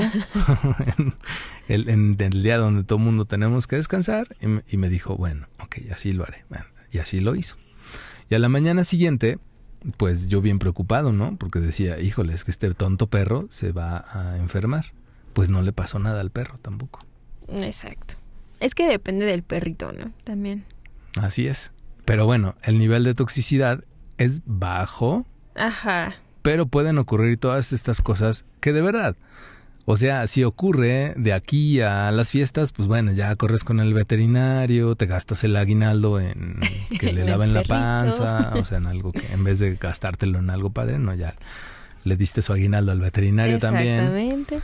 en, 0.96 1.16
el, 1.68 1.90
en, 1.90 2.16
el, 2.18 2.44
día 2.44 2.58
donde 2.58 2.86
todo 2.86 2.98
el 2.98 3.04
mundo 3.04 3.26
tenemos 3.26 3.68
que 3.68 3.76
descansar. 3.76 4.38
Y, 4.40 4.76
y 4.76 4.78
me 4.78 4.88
dijo, 4.88 5.18
bueno, 5.18 5.50
ok, 5.60 5.80
así 5.94 6.14
lo 6.14 6.24
haré. 6.24 6.46
Bueno, 6.48 6.64
y 6.94 7.00
así 7.00 7.20
lo 7.20 7.36
hizo. 7.36 7.58
Y 8.30 8.36
a 8.36 8.40
la 8.40 8.48
mañana 8.48 8.86
siguiente 8.86 9.38
pues 9.98 10.28
yo 10.28 10.42
bien 10.42 10.60
preocupado, 10.60 11.12
¿no? 11.12 11.36
Porque 11.38 11.60
decía, 11.60 12.00
híjole, 12.00 12.34
es 12.34 12.44
que 12.44 12.52
este 12.52 12.74
tonto 12.74 13.08
perro 13.08 13.46
se 13.50 13.72
va 13.72 14.06
a 14.12 14.38
enfermar. 14.38 14.94
Pues 15.34 15.50
no 15.50 15.62
le 15.62 15.74
pasó 15.74 16.00
nada 16.00 16.22
al 16.22 16.30
perro 16.30 16.58
tampoco. 16.58 17.00
Exacto. 17.48 18.16
Es 18.60 18.76
que 18.76 18.88
depende 18.88 19.26
del 19.26 19.44
perrito, 19.44 19.92
¿no? 19.92 20.12
También. 20.24 20.64
Así 21.20 21.48
es. 21.48 21.72
Pero 22.06 22.26
bueno, 22.26 22.56
el 22.64 22.78
nivel 22.78 23.04
de 23.04 23.16
toxicidad 23.16 23.84
es 24.18 24.42
bajo. 24.46 25.26
Ajá. 25.56 26.16
Pero 26.42 26.66
pueden 26.66 26.98
ocurrir 26.98 27.38
todas 27.38 27.74
estas 27.74 28.02
cosas 28.02 28.46
que 28.60 28.74
de 28.74 28.82
verdad 28.82 29.16
o 29.86 29.98
sea, 29.98 30.28
si 30.28 30.44
ocurre 30.44 31.14
de 31.18 31.34
aquí 31.34 31.82
a 31.82 32.12
las 32.12 32.32
fiestas, 32.32 32.72
pues 32.72 32.88
bueno, 32.88 33.12
ya 33.12 33.36
corres 33.36 33.66
con 33.66 33.82
el 33.82 33.94
veterinario, 33.94 34.96
te 34.96 35.08
gastas 35.08 35.44
el 35.44 35.56
aguinaldo 35.58 36.22
en 36.22 36.60
que 37.00 37.12
le 37.12 37.26
laven 37.26 37.54
la 37.54 37.64
panza, 37.64 38.54
o 38.56 38.64
sea, 38.64 38.78
en 38.78 38.86
algo 38.86 39.12
que 39.12 39.26
en 39.34 39.44
vez 39.44 39.60
de 39.60 39.76
gastártelo 39.76 40.40
en 40.40 40.50
algo 40.50 40.70
padre, 40.70 41.00
no, 41.00 41.14
ya 41.14 41.36
le 42.06 42.16
diste 42.16 42.42
su 42.42 42.54
aguinaldo 42.54 42.94
al 42.94 43.02
veterinario 43.02 43.60
también. 43.60 44.06
Exactamente. 44.06 44.62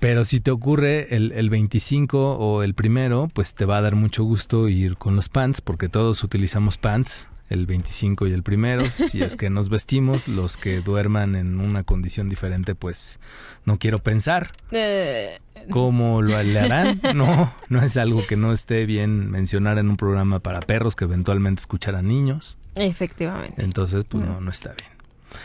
Pero 0.00 0.24
si 0.24 0.40
te 0.40 0.50
ocurre 0.50 1.14
el, 1.16 1.32
el 1.32 1.48
25 1.48 2.36
o 2.36 2.62
el 2.62 2.74
primero, 2.74 3.28
pues 3.32 3.54
te 3.54 3.64
va 3.64 3.78
a 3.78 3.80
dar 3.80 3.94
mucho 3.94 4.24
gusto 4.24 4.68
ir 4.68 4.96
con 4.96 5.16
los 5.16 5.28
pants, 5.28 5.60
porque 5.60 5.88
todos 5.88 6.22
utilizamos 6.22 6.78
pants 6.78 7.28
el 7.48 7.66
25 7.66 8.26
y 8.26 8.32
el 8.32 8.42
primero, 8.42 8.84
si 8.90 9.22
es 9.22 9.36
que 9.36 9.50
nos 9.50 9.68
vestimos, 9.68 10.28
los 10.28 10.56
que 10.56 10.80
duerman 10.80 11.36
en 11.36 11.60
una 11.60 11.84
condición 11.84 12.28
diferente, 12.28 12.74
pues 12.74 13.20
no 13.64 13.78
quiero 13.78 13.98
pensar 14.02 14.50
Eh, 14.72 15.38
cómo 15.70 16.22
lo 16.22 16.36
harán. 16.36 17.00
No, 17.14 17.54
no 17.68 17.82
es 17.82 17.96
algo 17.96 18.26
que 18.26 18.36
no 18.36 18.52
esté 18.52 18.86
bien 18.86 19.30
mencionar 19.30 19.78
en 19.78 19.88
un 19.88 19.96
programa 19.96 20.40
para 20.40 20.60
perros 20.60 20.96
que 20.96 21.04
eventualmente 21.04 21.60
escucharán 21.60 22.06
niños. 22.08 22.58
efectivamente. 22.74 23.62
Entonces, 23.64 24.04
pues 24.08 24.24
no, 24.24 24.40
no 24.40 24.50
está 24.50 24.74
bien. 24.74 24.90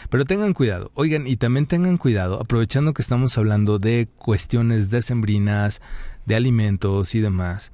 Pero 0.10 0.24
tengan 0.26 0.54
cuidado, 0.54 0.90
oigan, 0.94 1.28
y 1.28 1.36
también 1.36 1.66
tengan 1.66 1.98
cuidado, 1.98 2.40
aprovechando 2.42 2.94
que 2.94 3.02
estamos 3.02 3.38
hablando 3.38 3.78
de 3.78 4.08
cuestiones 4.16 4.90
decembrinas, 4.90 5.82
de 6.26 6.36
alimentos 6.36 7.14
y 7.14 7.20
demás. 7.20 7.74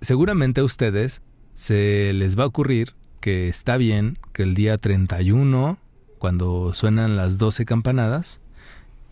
Seguramente 0.00 0.60
a 0.60 0.64
ustedes 0.64 1.22
se 1.54 2.12
les 2.12 2.38
va 2.38 2.44
a 2.44 2.46
ocurrir 2.46 2.94
que 3.20 3.48
está 3.48 3.76
bien 3.76 4.16
que 4.32 4.42
el 4.42 4.54
día 4.54 4.78
31, 4.78 5.78
cuando 6.18 6.72
suenan 6.74 7.16
las 7.16 7.38
12 7.38 7.64
campanadas, 7.64 8.40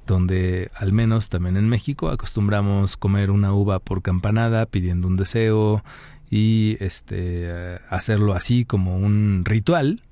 donde 0.06 0.70
al 0.76 0.92
menos 0.92 1.28
también 1.28 1.56
en 1.56 1.68
México 1.68 2.08
acostumbramos 2.08 2.96
comer 2.96 3.30
una 3.30 3.52
uva 3.52 3.78
por 3.78 4.02
campanada 4.02 4.66
pidiendo 4.66 5.08
un 5.08 5.16
deseo 5.16 5.82
y 6.30 6.76
este 6.80 7.78
hacerlo 7.88 8.34
así 8.34 8.64
como 8.64 8.96
un 8.96 9.42
ritual 9.44 10.02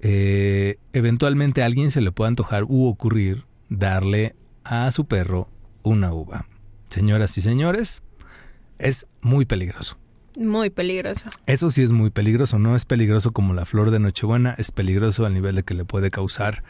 eh, 0.00 0.78
eventualmente 0.92 1.62
a 1.62 1.66
alguien 1.66 1.90
se 1.90 2.00
le 2.00 2.12
puede 2.12 2.28
antojar 2.28 2.64
u 2.64 2.86
ocurrir 2.86 3.44
darle 3.68 4.36
a 4.64 4.90
su 4.90 5.06
perro 5.06 5.48
una 5.82 6.12
uva. 6.12 6.46
Señoras 6.88 7.36
y 7.38 7.42
señores, 7.42 8.02
es 8.78 9.08
muy 9.20 9.46
peligroso. 9.46 9.98
Muy 10.36 10.68
peligroso. 10.70 11.30
Eso 11.46 11.70
sí 11.70 11.82
es 11.82 11.90
muy 11.90 12.10
peligroso, 12.10 12.58
no 12.58 12.76
es 12.76 12.84
peligroso 12.84 13.32
como 13.32 13.54
la 13.54 13.64
flor 13.64 13.90
de 13.90 13.98
Nochebuena, 13.98 14.54
es 14.58 14.70
peligroso 14.70 15.24
al 15.24 15.32
nivel 15.34 15.54
de 15.56 15.62
que 15.62 15.72
le 15.74 15.84
puede 15.86 16.10
causar 16.10 16.62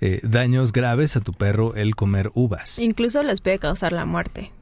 eh, 0.00 0.20
daños 0.22 0.72
graves 0.72 1.16
a 1.16 1.20
tu 1.20 1.32
perro 1.32 1.74
el 1.74 1.96
comer 1.96 2.30
uvas. 2.34 2.78
Incluso 2.78 3.22
les 3.24 3.40
puede 3.40 3.58
causar 3.58 3.92
la 3.92 4.04
muerte. 4.04 4.52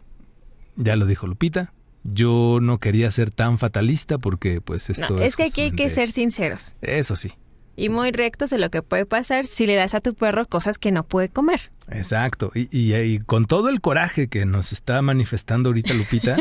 Ya 0.77 0.97
lo 0.97 1.05
dijo 1.07 1.27
Lupita. 1.27 1.73
Yo 2.05 2.59
no 2.63 2.79
quería 2.79 3.11
ser 3.11 3.31
tan 3.31 3.59
fatalista 3.59 4.17
porque 4.17 4.61
pues 4.61 4.89
esto 4.91 5.17
No, 5.17 5.21
es... 5.23 5.29
es 5.29 5.37
que 5.37 5.43
aquí 5.45 5.61
hay 5.63 5.73
que 5.73 5.91
ser 5.91 6.09
sinceros 6.11 6.77
Eso 6.81 7.17
sí, 7.17 7.33
y 7.75 7.89
muy 7.89 8.13
rectos 8.13 8.49
de 8.51 8.59
lo 8.59 8.71
que 8.71 8.81
puede 8.81 9.05
pasar 9.07 9.45
si 9.45 9.67
le 9.67 9.75
das 9.75 9.93
a 9.95 10.01
tu 10.01 10.15
perro 10.15 10.47
cosas 10.47 10.79
que 10.79 10.93
no 10.93 11.03
puede 11.05 11.29
comer. 11.29 11.73
Exacto. 11.91 12.53
Y, 12.55 12.69
y- 12.71 12.95
y 12.95 13.19
con 13.19 13.47
todo 13.47 13.69
el 13.69 13.81
coraje 13.81 14.29
que 14.29 14.47
nos 14.47 14.73
está 14.73 15.03
manifestando 15.03 15.69
ahorita 15.71 15.95
Lupita, 15.95 16.37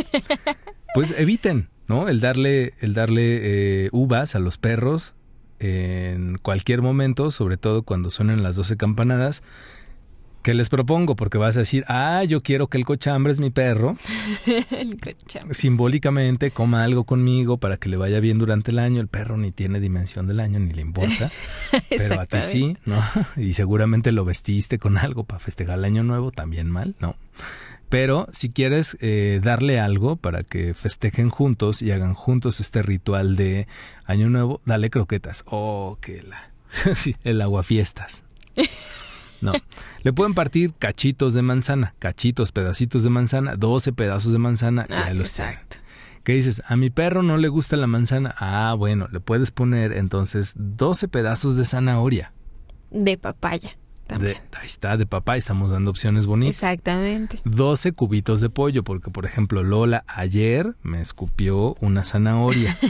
pues 0.94 1.14
eviten, 1.18 1.70
¿no? 1.88 2.08
El 2.08 2.20
darle, 2.20 2.74
el 2.80 2.94
darle 2.94 3.86
eh, 3.86 3.90
uvas 3.92 4.36
a 4.36 4.40
los 4.40 4.58
perros 4.58 5.14
en 5.60 6.38
cualquier 6.38 6.82
momento, 6.82 7.32
sobre 7.32 7.58
todo 7.58 7.84
cuando 7.84 8.12
suenen 8.12 8.44
las 8.44 8.56
12 8.56 8.78
campanadas. 8.78 9.44
¿Qué 10.46 10.54
les 10.54 10.70
propongo? 10.70 11.16
Porque 11.16 11.40
vas 11.40 11.58
a 11.58 11.62
decir, 11.62 11.86
ah, 11.88 12.24
yo 12.24 12.44
quiero 12.44 12.68
que 12.68 12.78
el 12.78 12.86
cochambres, 12.86 13.40
mi 13.40 13.50
perro, 13.50 13.98
El 14.70 15.00
simbólicamente 15.50 16.52
coma 16.52 16.84
algo 16.84 17.04
conmigo 17.04 17.58
para 17.58 17.78
que 17.78 17.90
le 17.90 17.98
vaya 17.98 18.20
bien 18.20 18.38
durante 18.38 18.70
el 18.70 18.78
año. 18.78 19.02
El 19.02 19.08
perro 19.08 19.38
ni 19.38 19.52
tiene 19.52 19.80
dimensión 19.80 20.28
del 20.28 20.40
año, 20.40 20.60
ni 20.60 20.72
le 20.72 20.84
importa. 20.84 21.32
Pero 21.90 22.22
a 22.22 22.28
ti 22.28 22.44
sí, 22.44 22.78
¿no? 22.86 23.04
Y 23.38 23.54
seguramente 23.54 24.12
lo 24.12 24.24
vestiste 24.24 24.78
con 24.78 25.00
algo 25.00 25.24
para 25.24 25.40
festejar 25.40 25.80
el 25.80 25.86
año 25.86 26.04
nuevo, 26.04 26.32
también 26.32 26.70
mal, 26.70 26.96
¿no? 27.00 27.16
Pero 27.90 28.28
si 28.32 28.50
quieres 28.50 28.98
eh, 29.00 29.40
darle 29.44 29.80
algo 29.80 30.16
para 30.16 30.42
que 30.44 30.74
festejen 30.74 31.30
juntos 31.30 31.82
y 31.82 31.92
hagan 31.92 32.14
juntos 32.14 32.60
este 32.60 32.82
ritual 32.82 33.36
de 33.36 33.68
año 34.06 34.30
nuevo, 34.30 34.62
dale 34.66 34.90
croquetas. 34.90 35.44
Oh, 35.48 35.98
que 36.02 36.24
la... 36.24 36.52
El 37.24 37.42
aguafiestas. 37.42 38.24
No. 39.42 39.54
Le 40.04 40.14
pueden 40.14 40.34
partir 40.34 40.74
cachitos 40.80 41.34
de 41.34 41.42
manzana, 41.42 41.94
cachitos, 42.00 42.52
pedacitos 42.52 43.04
de 43.04 43.10
manzana, 43.10 43.56
12 43.56 43.94
pedazos 43.94 44.32
de 44.32 44.40
manzana 44.40 44.88
y 44.90 44.94
Ah, 44.94 45.06
ahí 45.08 45.14
los 45.18 45.32
tienen. 45.32 45.54
exacto. 45.54 45.78
¿Qué 46.24 46.34
dices? 46.34 46.64
A 46.68 46.76
mi 46.76 46.90
perro 46.90 47.22
no 47.22 47.38
le 47.38 47.50
gusta 47.50 47.78
la 47.78 47.86
manzana. 47.86 48.34
Ah, 48.40 48.74
bueno, 48.76 49.08
le 49.12 49.20
puedes 49.20 49.52
poner 49.52 49.94
entonces 49.94 50.54
12 50.58 51.08
pedazos 51.08 51.56
de 51.56 51.66
zanahoria. 51.66 52.34
De 52.90 53.18
papaya. 53.18 53.78
De, 54.08 54.38
ahí 54.60 54.66
está, 54.66 54.98
de 54.98 55.06
papá, 55.08 55.36
estamos 55.36 55.72
dando 55.72 55.90
opciones 55.90 56.28
bonitas. 56.28 56.58
Exactamente. 56.58 57.40
12 57.44 57.94
cubitos 57.94 58.40
de 58.40 58.50
pollo, 58.50 58.84
porque 58.84 59.10
por 59.10 59.26
ejemplo 59.26 59.64
Lola 59.64 60.04
ayer 60.08 60.76
me 60.84 61.02
escupió 61.02 61.76
una 61.82 62.04
zanahoria. 62.04 62.78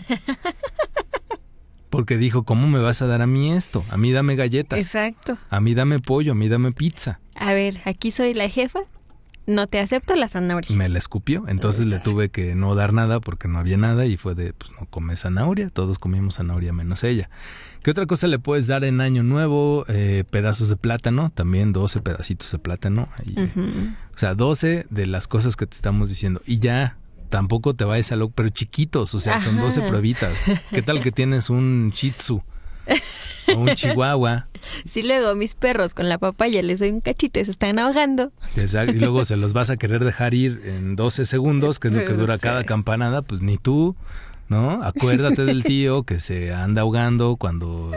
Porque 1.89 2.17
dijo, 2.17 2.43
¿cómo 2.43 2.67
me 2.67 2.79
vas 2.79 3.01
a 3.01 3.07
dar 3.07 3.22
a 3.22 3.27
mí 3.27 3.53
esto? 3.53 3.86
A 3.89 3.95
mí 3.95 4.12
dame 4.12 4.36
galletas, 4.36 4.79
Exacto. 4.79 5.38
a 5.50 5.62
mí 5.62 5.75
dame 5.75 6.00
pollo, 6.00 6.34
a 6.34 6.36
mí 6.36 6.50
dame 6.50 6.74
pizza. 6.74 7.22
A 7.36 7.53
ver, 7.53 7.79
aquí 7.86 8.12
soy 8.12 8.34
la 8.34 8.50
jefa. 8.50 8.81
No 9.48 9.67
te 9.67 9.79
acepto 9.79 10.15
la 10.15 10.27
zanahoria. 10.27 10.75
Me 10.75 10.89
la 10.89 10.98
escupió, 10.98 11.48
entonces 11.48 11.86
le 11.86 12.00
tuve 12.00 12.29
que 12.29 12.55
no 12.55 12.75
dar 12.75 12.91
nada 12.91 13.22
porque 13.22 13.48
no 13.48 13.60
había 13.60 13.77
nada 13.77 14.07
y 14.07 14.17
fue 14.17 14.36
de, 14.36 14.51
pues 14.53 14.72
no 14.77 14.88
come 14.88 15.15
zanahoria, 15.15 15.69
todos 15.69 15.98
comimos 16.00 16.36
zanahoria 16.36 16.74
menos 16.74 17.03
ella. 17.05 17.29
¿Qué 17.85 17.91
otra 17.91 18.07
cosa 18.07 18.27
le 18.27 18.39
puedes 18.39 18.65
dar 18.65 18.83
en 18.83 18.99
año 18.99 19.21
nuevo? 19.21 19.85
Eh, 19.89 20.23
pedazos 20.27 20.69
de 20.69 20.75
plátano, 20.75 21.31
también 21.35 21.71
12 21.71 22.01
pedacitos 22.01 22.51
de 22.51 22.57
plátano. 22.57 23.09
ahí, 23.19 23.35
eh. 23.37 23.51
O 24.15 24.17
sea, 24.17 24.33
12 24.33 24.87
de 24.89 25.05
las 25.05 25.27
cosas 25.27 25.55
que 25.55 25.67
te 25.67 25.75
estamos 25.75 26.09
diciendo. 26.09 26.41
Y 26.47 26.57
ya, 26.57 26.97
tampoco 27.29 27.75
te 27.75 27.83
vayas 27.85 28.11
a 28.11 28.15
lo, 28.15 28.31
pero 28.31 28.49
chiquitos, 28.49 29.13
o 29.13 29.19
sea, 29.19 29.37
son 29.37 29.57
Ajá. 29.57 29.65
12 29.65 29.81
pruebitas. 29.83 30.33
¿Qué 30.71 30.81
tal 30.81 30.99
que 31.03 31.11
tienes 31.11 31.51
un 31.51 31.91
shih 31.93 32.09
tzu? 32.09 32.41
O 33.49 33.53
un 33.59 33.75
chihuahua. 33.75 34.47
Si 34.89 35.03
luego 35.03 35.35
mis 35.35 35.53
perros 35.53 35.93
con 35.93 36.09
la 36.09 36.17
papaya 36.17 36.63
les 36.63 36.79
doy 36.79 36.89
un 36.89 37.01
cachito 37.01 37.39
y 37.39 37.45
se 37.45 37.51
están 37.51 37.77
ahogando. 37.77 38.31
Exacto, 38.55 38.93
Y 38.93 38.99
luego 38.99 39.25
se 39.25 39.37
los 39.37 39.53
vas 39.53 39.69
a 39.69 39.77
querer 39.77 40.03
dejar 40.03 40.33
ir 40.33 40.59
en 40.65 40.95
12 40.95 41.25
segundos, 41.25 41.77
que 41.79 41.89
es 41.89 41.93
lo 41.93 42.03
que 42.03 42.13
dura 42.17 42.37
Sí. 42.37 42.41
cada 42.41 42.63
campanada, 42.63 43.21
pues 43.21 43.41
ni 43.41 43.57
tú, 43.59 43.95
¿no? 44.47 44.83
Acuérdate 44.83 45.45
del 45.45 45.63
tío 45.63 46.03
que 46.03 46.19
se 46.19 46.53
anda 46.53 46.81
ahogando 46.81 47.35
cuando 47.37 47.91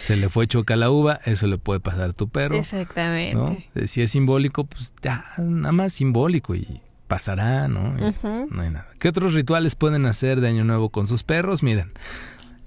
se 0.00 0.16
le 0.16 0.28
fue 0.28 0.46
choca 0.46 0.76
la 0.76 0.90
uva, 0.90 1.20
eso 1.24 1.46
le 1.46 1.58
puede 1.58 1.80
pasar 1.80 2.10
a 2.10 2.12
tu 2.12 2.28
perro, 2.28 2.56
Exactamente. 2.58 3.34
¿no? 3.36 3.56
Eh, 3.74 3.86
Si 3.86 4.02
es 4.02 4.10
simbólico, 4.12 4.64
pues 4.64 4.92
ya, 5.02 5.24
nada 5.38 5.72
más 5.72 5.92
simbólico 5.92 6.54
y 6.54 6.80
pasará, 7.08 7.66
¿no? 7.68 7.96
Y. 7.98 8.14
No 8.50 8.62
hay 8.62 8.70
nada. 8.70 8.86
¿Qué 8.98 9.08
otros 9.08 9.34
rituales 9.34 9.74
pueden 9.74 10.06
hacer 10.06 10.40
de 10.40 10.48
Año 10.48 10.64
Nuevo 10.64 10.90
con 10.90 11.06
sus 11.06 11.22
perros? 11.24 11.62
Miren, 11.62 11.92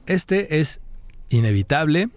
este 0.05 0.59
es 0.59 0.81
inevitable 1.29 2.09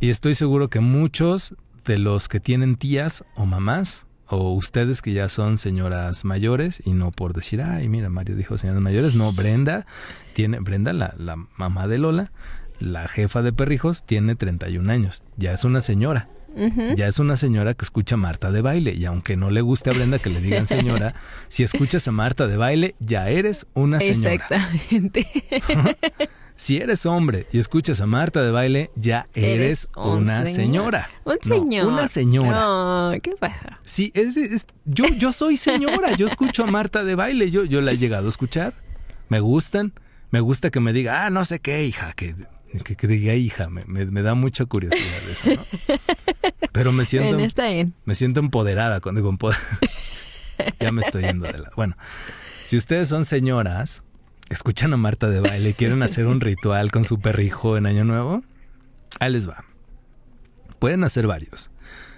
y 0.00 0.10
estoy 0.10 0.34
seguro 0.34 0.68
que 0.68 0.80
muchos 0.80 1.54
de 1.84 1.98
los 1.98 2.28
que 2.28 2.40
tienen 2.40 2.76
tías 2.76 3.24
o 3.34 3.46
mamás 3.46 4.05
o 4.28 4.52
ustedes 4.52 5.02
que 5.02 5.12
ya 5.12 5.28
son 5.28 5.58
señoras 5.58 6.24
mayores 6.24 6.82
y 6.84 6.92
no 6.92 7.12
por 7.12 7.32
decir, 7.32 7.62
ay, 7.62 7.88
mira, 7.88 8.08
Mario 8.08 8.36
dijo 8.36 8.58
señoras 8.58 8.82
mayores, 8.82 9.14
no, 9.14 9.32
Brenda 9.32 9.86
tiene, 10.34 10.60
Brenda, 10.60 10.92
la, 10.92 11.14
la 11.18 11.36
mamá 11.56 11.86
de 11.86 11.98
Lola, 11.98 12.32
la 12.78 13.08
jefa 13.08 13.42
de 13.42 13.52
perrijos, 13.52 14.04
tiene 14.04 14.34
31 14.34 14.90
años, 14.92 15.22
ya 15.36 15.52
es 15.52 15.64
una 15.64 15.80
señora. 15.80 16.28
Ya 16.96 17.06
es 17.06 17.18
una 17.18 17.36
señora 17.36 17.74
que 17.74 17.84
escucha 17.84 18.14
a 18.14 18.18
Marta 18.18 18.50
de 18.50 18.62
baile 18.62 18.94
y 18.94 19.04
aunque 19.04 19.36
no 19.36 19.50
le 19.50 19.60
guste 19.60 19.90
a 19.90 19.92
Brenda 19.92 20.18
que 20.18 20.30
le 20.30 20.40
digan 20.40 20.66
señora, 20.66 21.14
si 21.48 21.64
escuchas 21.64 22.08
a 22.08 22.12
Marta 22.12 22.46
de 22.46 22.56
baile 22.56 22.94
ya 22.98 23.28
eres 23.28 23.66
una 23.74 24.00
señora. 24.00 24.32
Exactamente. 24.32 25.26
Si 26.58 26.78
eres 26.78 27.04
hombre 27.04 27.46
y 27.52 27.58
escuchas 27.58 28.00
a 28.00 28.06
Marta 28.06 28.42
de 28.42 28.50
baile 28.50 28.90
ya 28.94 29.28
eres, 29.34 29.88
un 29.94 30.22
una 30.22 30.46
señor. 30.46 30.54
señora. 30.56 31.10
Un 31.24 31.34
No, 31.44 31.58
señor. 31.58 31.86
una 31.86 32.08
señora. 32.08 32.50
No, 32.50 33.12
¿qué 33.22 33.32
pasa? 33.38 33.78
Sí, 33.84 34.10
es, 34.14 34.36
es- 34.38 34.66
yo, 34.86 35.04
yo 35.18 35.32
soy 35.32 35.58
señora, 35.58 36.16
yo 36.16 36.26
escucho 36.26 36.64
a 36.64 36.66
Marta 36.66 37.04
de 37.04 37.14
baile, 37.14 37.50
yo, 37.50 37.64
yo 37.64 37.80
la 37.82 37.92
he 37.92 37.98
llegado 37.98 38.26
a 38.26 38.28
escuchar. 38.30 38.72
Me 39.28 39.40
gustan, 39.40 39.92
me 40.30 40.40
gusta 40.40 40.70
que 40.70 40.80
me 40.80 40.92
diga, 40.94 41.26
ah, 41.26 41.30
no 41.30 41.44
sé 41.44 41.60
qué, 41.60 41.84
hija, 41.84 42.14
que, 42.14 42.34
que, 42.84 42.96
que 42.96 43.06
diga 43.06 43.34
hija, 43.34 43.68
me, 43.68 43.84
me- 43.84 44.06
me 44.06 44.22
da 44.22 44.34
mucha 44.34 44.64
curiosidad 44.64 45.28
eso, 45.30 45.50
¿no? 45.54 45.64
Pero 46.72 46.90
me 46.92 47.04
siento, 47.04 47.28
Bueno, 47.34 47.44
está 47.44 47.68
bien. 47.68 47.92
me 48.06 48.14
siento 48.14 48.40
empoderada 48.40 49.00
cuando 49.00 49.20
digo 49.20 49.30
empoder- 49.30 49.58
ya 50.80 50.90
me 50.90 51.02
estoy 51.02 51.22
yendo 51.24 51.46
de 51.46 51.58
la... 51.58 51.70
Bueno, 51.76 51.96
si 52.64 52.76
ustedes 52.78 53.08
son 53.08 53.24
señoras, 53.26 54.02
escuchan 54.48 54.92
a 54.92 54.96
Marta 54.96 55.28
de 55.28 55.40
baile 55.40 55.70
y 55.70 55.74
quieren 55.74 56.02
hacer 56.02 56.26
un 56.26 56.40
ritual 56.40 56.90
con 56.90 57.04
su 57.04 57.18
perrijo 57.18 57.76
en 57.76 57.86
Año 57.86 58.04
Nuevo, 58.04 58.42
ahí 59.20 59.32
les 59.32 59.48
va. 59.48 59.64
Pueden 60.78 61.04
hacer 61.04 61.26
varios. 61.26 61.70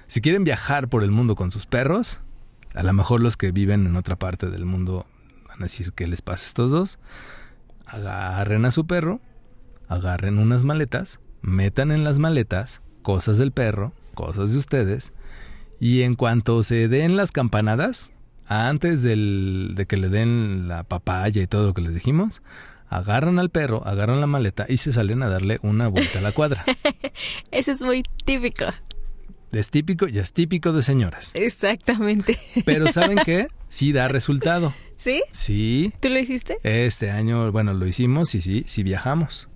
Si 0.06 0.20
quieren 0.20 0.44
viajar 0.44 0.88
por 0.88 1.02
el 1.02 1.10
mundo 1.10 1.36
con 1.36 1.50
sus 1.50 1.66
perros, 1.66 2.20
a 2.74 2.82
lo 2.82 2.92
mejor 2.92 3.20
los 3.20 3.36
que 3.36 3.52
viven 3.52 3.86
en 3.86 3.96
otra 3.96 4.16
parte 4.16 4.50
del 4.50 4.64
mundo 4.64 5.06
van 5.48 5.58
a 5.60 5.64
decir 5.64 5.92
que 5.92 6.06
les 6.06 6.22
pasa 6.22 6.44
a 6.44 6.48
estos 6.48 6.70
dos. 6.70 6.98
Agarren 7.86 8.64
a 8.64 8.70
su 8.70 8.86
perro, 8.86 9.20
agarren 9.88 10.38
unas 10.38 10.64
maletas, 10.64 11.20
metan 11.40 11.90
en 11.90 12.04
las 12.04 12.18
maletas 12.18 12.82
cosas 13.02 13.38
del 13.38 13.52
perro, 13.52 13.92
cosas 14.14 14.52
de 14.52 14.58
ustedes, 14.58 15.12
y 15.80 16.02
en 16.02 16.14
cuanto 16.14 16.62
se 16.62 16.88
den 16.88 17.16
las 17.16 17.32
campanadas, 17.32 18.12
antes 18.48 19.02
del, 19.02 19.72
de 19.74 19.86
que 19.86 19.96
le 19.96 20.08
den 20.08 20.68
la 20.68 20.82
papaya 20.84 21.42
y 21.42 21.46
todo 21.46 21.68
lo 21.68 21.74
que 21.74 21.82
les 21.82 21.94
dijimos, 21.94 22.42
agarran 22.88 23.38
al 23.38 23.50
perro, 23.50 23.86
agarran 23.86 24.20
la 24.20 24.26
maleta 24.26 24.66
y 24.68 24.78
se 24.78 24.92
salen 24.92 25.22
a 25.22 25.28
darle 25.28 25.58
una 25.62 25.88
vuelta 25.88 26.18
a 26.18 26.22
la 26.22 26.32
cuadra. 26.32 26.64
Eso 27.50 27.72
es 27.72 27.82
muy 27.82 28.02
típico. 28.24 28.64
Es 29.52 29.70
típico 29.70 30.08
y 30.08 30.18
es 30.18 30.32
típico 30.32 30.72
de 30.72 30.82
señoras. 30.82 31.30
Exactamente. 31.34 32.38
Pero 32.64 32.90
¿saben 32.92 33.18
qué? 33.24 33.48
Sí 33.68 33.92
da 33.92 34.08
resultado. 34.08 34.74
¿Sí? 34.96 35.22
Sí. 35.30 35.92
¿Tú 36.00 36.08
lo 36.08 36.18
hiciste? 36.18 36.56
Este 36.64 37.10
año, 37.10 37.52
bueno, 37.52 37.72
lo 37.72 37.86
hicimos 37.86 38.34
y 38.34 38.40
sí, 38.40 38.64
sí 38.66 38.82
viajamos. 38.82 39.47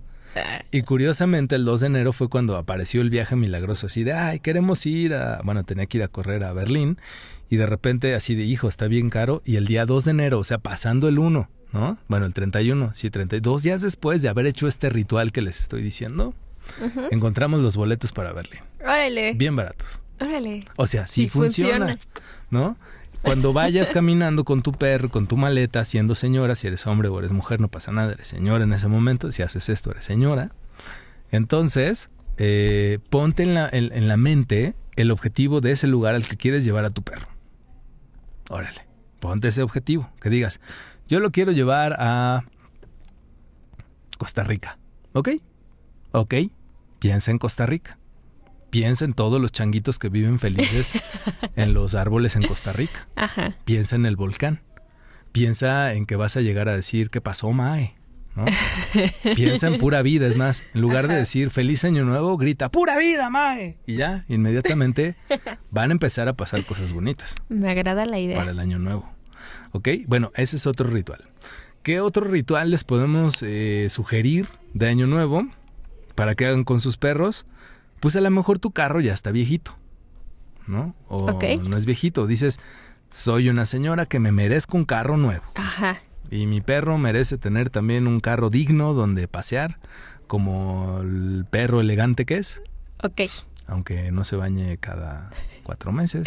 Y 0.71 0.81
curiosamente 0.81 1.55
el 1.55 1.65
2 1.65 1.81
de 1.81 1.87
enero 1.87 2.13
fue 2.13 2.29
cuando 2.29 2.57
apareció 2.57 3.01
el 3.01 3.09
viaje 3.09 3.35
milagroso, 3.35 3.87
así 3.87 4.03
de, 4.03 4.13
ay, 4.13 4.39
queremos 4.39 4.85
ir 4.85 5.13
a, 5.13 5.41
bueno, 5.43 5.63
tenía 5.63 5.85
que 5.85 5.97
ir 5.99 6.03
a 6.03 6.07
correr 6.07 6.43
a 6.43 6.53
Berlín 6.53 6.97
y 7.49 7.57
de 7.57 7.65
repente 7.67 8.15
así 8.15 8.33
de, 8.35 8.43
hijo, 8.43 8.67
está 8.67 8.87
bien 8.87 9.09
caro 9.09 9.41
y 9.45 9.57
el 9.57 9.67
día 9.67 9.85
2 9.85 10.05
de 10.05 10.11
enero, 10.11 10.39
o 10.39 10.43
sea, 10.43 10.57
pasando 10.57 11.07
el 11.07 11.19
1, 11.19 11.49
¿no? 11.73 11.97
Bueno, 12.07 12.25
el 12.25 12.33
31, 12.33 12.91
sí, 12.95 13.09
32 13.09 13.63
días 13.63 13.81
después 13.81 14.21
de 14.21 14.29
haber 14.29 14.47
hecho 14.47 14.67
este 14.67 14.89
ritual 14.89 15.31
que 15.31 15.41
les 15.43 15.59
estoy 15.61 15.83
diciendo, 15.83 16.33
encontramos 17.11 17.59
los 17.61 17.75
boletos 17.75 18.11
para 18.11 18.33
Berlín, 18.33 18.61
Órale. 18.81 19.33
bien 19.33 19.55
baratos. 19.55 20.01
Órale. 20.19 20.61
O 20.77 20.87
sea, 20.87 21.05
sí, 21.07 21.23
Sí 21.23 21.29
funciona, 21.29 21.87
funciona. 21.87 21.99
¿no? 22.49 22.77
Cuando 23.23 23.53
vayas 23.53 23.89
caminando 23.89 24.43
con 24.43 24.61
tu 24.61 24.73
perro, 24.73 25.09
con 25.09 25.27
tu 25.27 25.37
maleta, 25.37 25.85
siendo 25.85 26.13
señora, 26.13 26.55
si 26.55 26.67
eres 26.67 26.85
hombre 26.85 27.07
o 27.07 27.17
eres 27.17 27.31
mujer, 27.31 27.61
no 27.61 27.69
pasa 27.69 27.91
nada, 27.91 28.11
eres 28.11 28.27
señora 28.27 28.65
en 28.65 28.73
ese 28.73 28.89
momento, 28.89 29.31
si 29.31 29.41
haces 29.41 29.69
esto, 29.69 29.91
eres 29.91 30.03
señora. 30.03 30.51
Entonces, 31.31 32.09
eh, 32.37 32.99
ponte 33.09 33.43
en 33.43 33.53
la, 33.53 33.69
en, 33.71 33.93
en 33.93 34.07
la 34.09 34.17
mente 34.17 34.75
el 34.97 35.09
objetivo 35.09 35.61
de 35.61 35.71
ese 35.71 35.87
lugar 35.87 36.15
al 36.15 36.27
que 36.27 36.35
quieres 36.35 36.65
llevar 36.65 36.83
a 36.83 36.89
tu 36.89 37.01
perro. 37.01 37.27
Órale, 38.49 38.85
ponte 39.19 39.47
ese 39.47 39.63
objetivo, 39.63 40.11
que 40.19 40.29
digas, 40.29 40.59
yo 41.07 41.21
lo 41.21 41.31
quiero 41.31 41.53
llevar 41.53 41.95
a 41.99 42.43
Costa 44.17 44.43
Rica, 44.43 44.77
¿ok? 45.13 45.29
Ok, 46.11 46.35
piensa 46.99 47.31
en 47.31 47.39
Costa 47.39 47.65
Rica. 47.65 47.97
Piensa 48.73 49.05
en 49.05 49.13
todos 49.13 49.39
los 49.39 49.51
changuitos 49.51 49.99
que 49.99 50.09
viven 50.09 50.39
felices 50.39 50.93
en 51.55 51.75
los 51.75 51.93
árboles 51.93 52.35
en 52.35 52.47
Costa 52.47 52.73
Rica. 52.73 53.07
Ajá. 53.15 53.55
Piensa 53.65 53.95
en 53.95 54.07
el 54.07 54.15
volcán. 54.15 54.61
Piensa 55.31 55.93
en 55.93 56.07
que 56.07 56.15
vas 56.15 56.37
a 56.37 56.41
llegar 56.41 56.69
a 56.69 56.75
decir 56.75 57.11
qué 57.11 57.21
pasó, 57.21 57.51
Mae. 57.51 57.93
¿no? 58.35 58.45
Piensa 59.35 59.67
en 59.67 59.77
pura 59.77 60.01
vida, 60.01 60.25
es 60.25 60.37
más, 60.39 60.63
en 60.73 60.81
lugar 60.81 61.07
de 61.07 61.13
decir 61.13 61.51
feliz 61.51 61.85
año 61.85 62.03
nuevo, 62.03 62.35
grita 62.35 62.71
pura 62.71 62.97
vida, 62.97 63.29
Mae. 63.29 63.77
Y 63.85 63.97
ya, 63.97 64.25
inmediatamente 64.27 65.17
van 65.69 65.91
a 65.91 65.93
empezar 65.93 66.27
a 66.27 66.33
pasar 66.33 66.65
cosas 66.65 66.93
bonitas 66.93 67.35
Me 67.49 67.69
agrada 67.69 68.07
la 68.07 68.17
idea. 68.17 68.39
para 68.39 68.49
el 68.49 68.59
año 68.59 68.79
nuevo. 68.79 69.07
¿Ok? 69.71 69.89
Bueno, 70.07 70.31
ese 70.33 70.55
es 70.55 70.65
otro 70.65 70.89
ritual. 70.89 71.29
¿Qué 71.83 71.99
otro 71.99 72.25
ritual 72.25 72.71
les 72.71 72.83
podemos 72.83 73.43
eh, 73.43 73.85
sugerir 73.91 74.47
de 74.73 74.89
año 74.89 75.05
nuevo 75.05 75.47
para 76.15 76.33
que 76.33 76.47
hagan 76.47 76.63
con 76.63 76.81
sus 76.81 76.97
perros? 76.97 77.45
Pues 78.03 78.17
a 78.17 78.19
lo 78.19 78.29
mejor 78.31 78.59
tu 78.59 78.71
carro 78.71 78.99
ya 78.99 79.13
está 79.13 79.31
viejito, 79.31 79.77
¿no? 80.67 80.93
O 81.07 81.39
no 81.41 81.77
es 81.77 81.85
viejito. 81.85 82.27
Dices, 82.27 82.59
soy 83.09 83.47
una 83.47 83.65
señora 83.65 84.05
que 84.05 84.19
me 84.19 84.33
merezco 84.33 84.75
un 84.75 84.83
carro 84.83 85.15
nuevo. 85.15 85.45
Ajá. 85.55 86.01
Y 86.29 86.45
mi 86.45 86.59
perro 86.59 86.97
merece 86.97 87.37
tener 87.37 87.69
también 87.69 88.05
un 88.05 88.19
carro 88.19 88.49
digno 88.49 88.93
donde 88.93 89.29
pasear, 89.29 89.79
como 90.27 90.99
el 90.99 91.45
perro 91.49 91.79
elegante 91.79 92.25
que 92.25 92.35
es 92.35 92.61
Ok. 93.01 93.21
aunque 93.67 94.11
no 94.11 94.25
se 94.25 94.35
bañe 94.35 94.77
cada 94.79 95.29
cuatro 95.63 95.93
meses. 95.93 96.25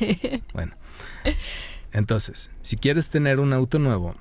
bueno, 0.54 0.76
entonces, 1.92 2.52
si 2.62 2.76
quieres 2.76 3.10
tener 3.10 3.38
un 3.38 3.52
auto 3.52 3.78
nuevo, 3.78 4.14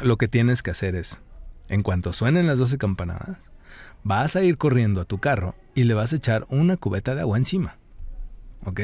lo 0.00 0.16
que 0.16 0.28
tienes 0.28 0.62
que 0.62 0.70
hacer 0.70 0.94
es, 0.94 1.20
en 1.68 1.82
cuanto 1.82 2.12
suenen 2.12 2.46
las 2.46 2.60
12 2.60 2.78
campanadas, 2.78 3.50
vas 4.04 4.36
a 4.36 4.42
ir 4.42 4.56
corriendo 4.56 5.00
a 5.00 5.04
tu 5.04 5.18
carro 5.18 5.54
y 5.74 5.84
le 5.84 5.94
vas 5.94 6.12
a 6.12 6.16
echar 6.16 6.46
una 6.48 6.76
cubeta 6.76 7.14
de 7.14 7.22
agua 7.22 7.38
encima. 7.38 7.76
¿Ok? 8.64 8.80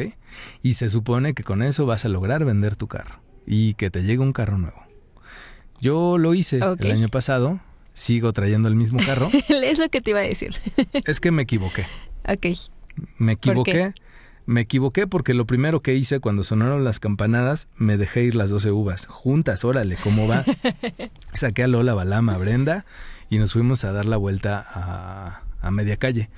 Y 0.62 0.74
se 0.74 0.88
supone 0.90 1.34
que 1.34 1.42
con 1.42 1.62
eso 1.62 1.86
vas 1.86 2.04
a 2.04 2.08
lograr 2.08 2.44
vender 2.44 2.76
tu 2.76 2.86
carro 2.86 3.20
y 3.46 3.74
que 3.74 3.90
te 3.90 4.02
llegue 4.02 4.20
un 4.20 4.32
carro 4.32 4.58
nuevo. 4.58 4.82
Yo 5.80 6.18
lo 6.18 6.34
hice 6.34 6.60
el 6.78 6.92
año 6.92 7.08
pasado, 7.08 7.60
sigo 7.92 8.32
trayendo 8.32 8.68
el 8.68 8.74
mismo 8.74 8.98
carro, 9.04 9.30
es 9.48 9.78
lo 9.78 9.88
que 9.88 10.00
te 10.00 10.10
iba 10.10 10.20
a 10.20 10.22
decir. 10.22 10.54
es 11.04 11.20
que 11.20 11.30
me 11.30 11.42
equivoqué. 11.42 11.86
ok. 12.28 12.47
Me 13.18 13.36
¿Por 13.36 13.50
equivoqué. 13.50 13.92
Me 14.47 14.60
equivoqué 14.60 15.06
porque 15.06 15.32
lo 15.32 15.47
primero 15.47 15.80
que 15.80 15.94
hice 15.94 16.20
cuando 16.20 16.44
sonaron 16.44 16.84
las 16.84 17.00
campanadas, 17.00 17.68
me 17.76 17.97
dejé 17.97 18.25
ir 18.25 18.34
las 18.34 18.50
12 18.50 18.73
uvas. 18.73 19.06
Juntas, 19.06 19.64
órale, 19.64 19.97
¿cómo 19.97 20.28
va? 20.28 20.44
Saqué 21.32 21.62
a 21.62 21.66
Lola, 21.66 21.94
Balama, 21.94 22.36
Brenda 22.36 22.84
y 23.34 23.38
nos 23.38 23.52
fuimos 23.52 23.84
a 23.84 23.92
dar 23.92 24.04
la 24.06 24.16
vuelta 24.16 24.64
a, 24.66 25.42
a 25.60 25.70
media 25.70 25.97
calle. 25.97 26.30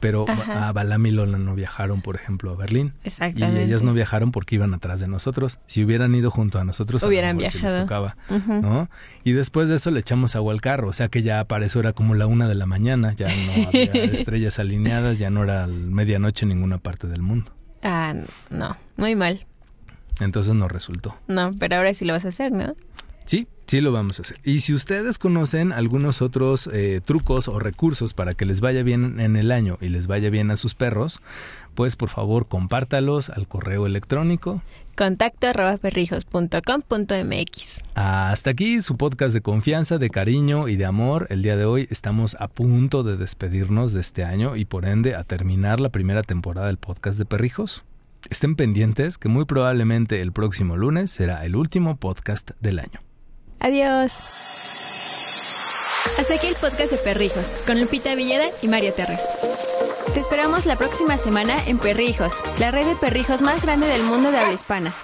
Pero 0.00 0.24
Ajá. 0.26 0.68
a 0.68 0.72
Balam 0.72 1.04
y 1.04 1.10
Lola 1.10 1.36
no 1.36 1.54
viajaron, 1.54 2.00
por 2.00 2.16
ejemplo, 2.16 2.50
a 2.52 2.56
Berlín. 2.56 2.94
Y 3.04 3.08
Exactamente. 3.08 3.62
ellas 3.64 3.82
no 3.82 3.92
viajaron 3.92 4.32
porque 4.32 4.54
iban 4.54 4.72
atrás 4.72 4.98
de 5.00 5.08
nosotros. 5.08 5.60
Si 5.66 5.84
hubieran 5.84 6.14
ido 6.14 6.30
junto 6.30 6.58
a 6.58 6.64
nosotros, 6.64 7.04
a 7.04 7.06
Hubieran 7.06 7.36
les 7.36 7.60
viajado. 7.60 8.14
¿no? 8.48 8.88
Y 9.24 9.32
después 9.32 9.68
de 9.68 9.74
eso 9.74 9.90
le 9.90 10.00
echamos 10.00 10.36
agua 10.36 10.54
al 10.54 10.62
carro, 10.62 10.88
o 10.88 10.92
sea 10.94 11.08
que 11.08 11.20
ya 11.20 11.44
para 11.44 11.66
eso 11.66 11.80
era 11.80 11.92
como 11.92 12.14
la 12.14 12.26
una 12.26 12.48
de 12.48 12.54
la 12.54 12.64
mañana, 12.64 13.12
ya 13.12 13.28
no 13.28 13.52
había 13.68 13.92
estrellas 14.04 14.58
alineadas, 14.58 15.18
ya 15.18 15.28
no 15.28 15.44
era 15.44 15.66
medianoche 15.66 16.46
en 16.46 16.48
ninguna 16.48 16.78
parte 16.78 17.06
del 17.06 17.20
mundo. 17.20 17.52
Ah, 17.82 18.14
no. 18.48 18.76
Muy 18.96 19.14
mal. 19.16 19.44
Entonces 20.18 20.54
no 20.54 20.66
resultó. 20.68 21.14
No, 21.28 21.50
pero 21.58 21.76
ahora 21.76 21.92
sí 21.92 22.06
lo 22.06 22.14
vas 22.14 22.24
a 22.24 22.28
hacer, 22.28 22.52
¿no? 22.52 22.74
Sí, 23.24 23.46
sí 23.66 23.80
lo 23.80 23.92
vamos 23.92 24.18
a 24.18 24.22
hacer. 24.22 24.38
Y 24.44 24.60
si 24.60 24.74
ustedes 24.74 25.18
conocen 25.18 25.72
algunos 25.72 26.22
otros 26.22 26.68
eh, 26.72 27.00
trucos 27.04 27.48
o 27.48 27.58
recursos 27.58 28.14
para 28.14 28.34
que 28.34 28.44
les 28.44 28.60
vaya 28.60 28.82
bien 28.82 29.20
en 29.20 29.36
el 29.36 29.52
año 29.52 29.78
y 29.80 29.88
les 29.88 30.06
vaya 30.06 30.30
bien 30.30 30.50
a 30.50 30.56
sus 30.56 30.74
perros, 30.74 31.20
pues 31.74 31.96
por 31.96 32.08
favor 32.08 32.46
compártalos 32.46 33.30
al 33.30 33.46
correo 33.46 33.86
electrónico. 33.86 34.62
Contacto 34.96 35.46
arroba 35.46 35.78
perrijos.com.mx. 35.78 37.78
Hasta 37.94 38.50
aquí 38.50 38.82
su 38.82 38.96
podcast 38.96 39.32
de 39.32 39.40
confianza, 39.40 39.96
de 39.96 40.10
cariño 40.10 40.68
y 40.68 40.76
de 40.76 40.84
amor. 40.84 41.26
El 41.30 41.42
día 41.42 41.56
de 41.56 41.64
hoy 41.64 41.86
estamos 41.90 42.36
a 42.38 42.48
punto 42.48 43.02
de 43.02 43.16
despedirnos 43.16 43.94
de 43.94 44.00
este 44.00 44.24
año 44.24 44.56
y 44.56 44.66
por 44.66 44.84
ende 44.84 45.14
a 45.14 45.24
terminar 45.24 45.80
la 45.80 45.88
primera 45.88 46.22
temporada 46.22 46.66
del 46.66 46.76
podcast 46.76 47.18
de 47.18 47.24
Perrijos. 47.24 47.84
Estén 48.28 48.56
pendientes 48.56 49.16
que 49.16 49.28
muy 49.28 49.46
probablemente 49.46 50.20
el 50.20 50.32
próximo 50.32 50.76
lunes 50.76 51.10
será 51.10 51.46
el 51.46 51.56
último 51.56 51.96
podcast 51.96 52.50
del 52.60 52.80
año. 52.80 53.00
Adiós. 53.60 54.18
Hasta 56.18 56.34
aquí 56.34 56.46
el 56.46 56.56
podcast 56.56 56.92
de 56.92 56.98
Perrijos, 56.98 57.56
con 57.66 57.78
Lupita 57.80 58.14
Villeda 58.14 58.46
y 58.62 58.68
Mario 58.68 58.92
Terres. 58.94 59.22
Te 60.14 60.20
esperamos 60.20 60.64
la 60.64 60.76
próxima 60.76 61.18
semana 61.18 61.54
en 61.66 61.78
Perrijos, 61.78 62.42
la 62.58 62.70
red 62.70 62.86
de 62.86 62.96
perrijos 62.96 63.42
más 63.42 63.62
grande 63.62 63.86
del 63.86 64.02
mundo 64.02 64.30
de 64.30 64.38
habla 64.38 64.54
hispana. 64.54 64.94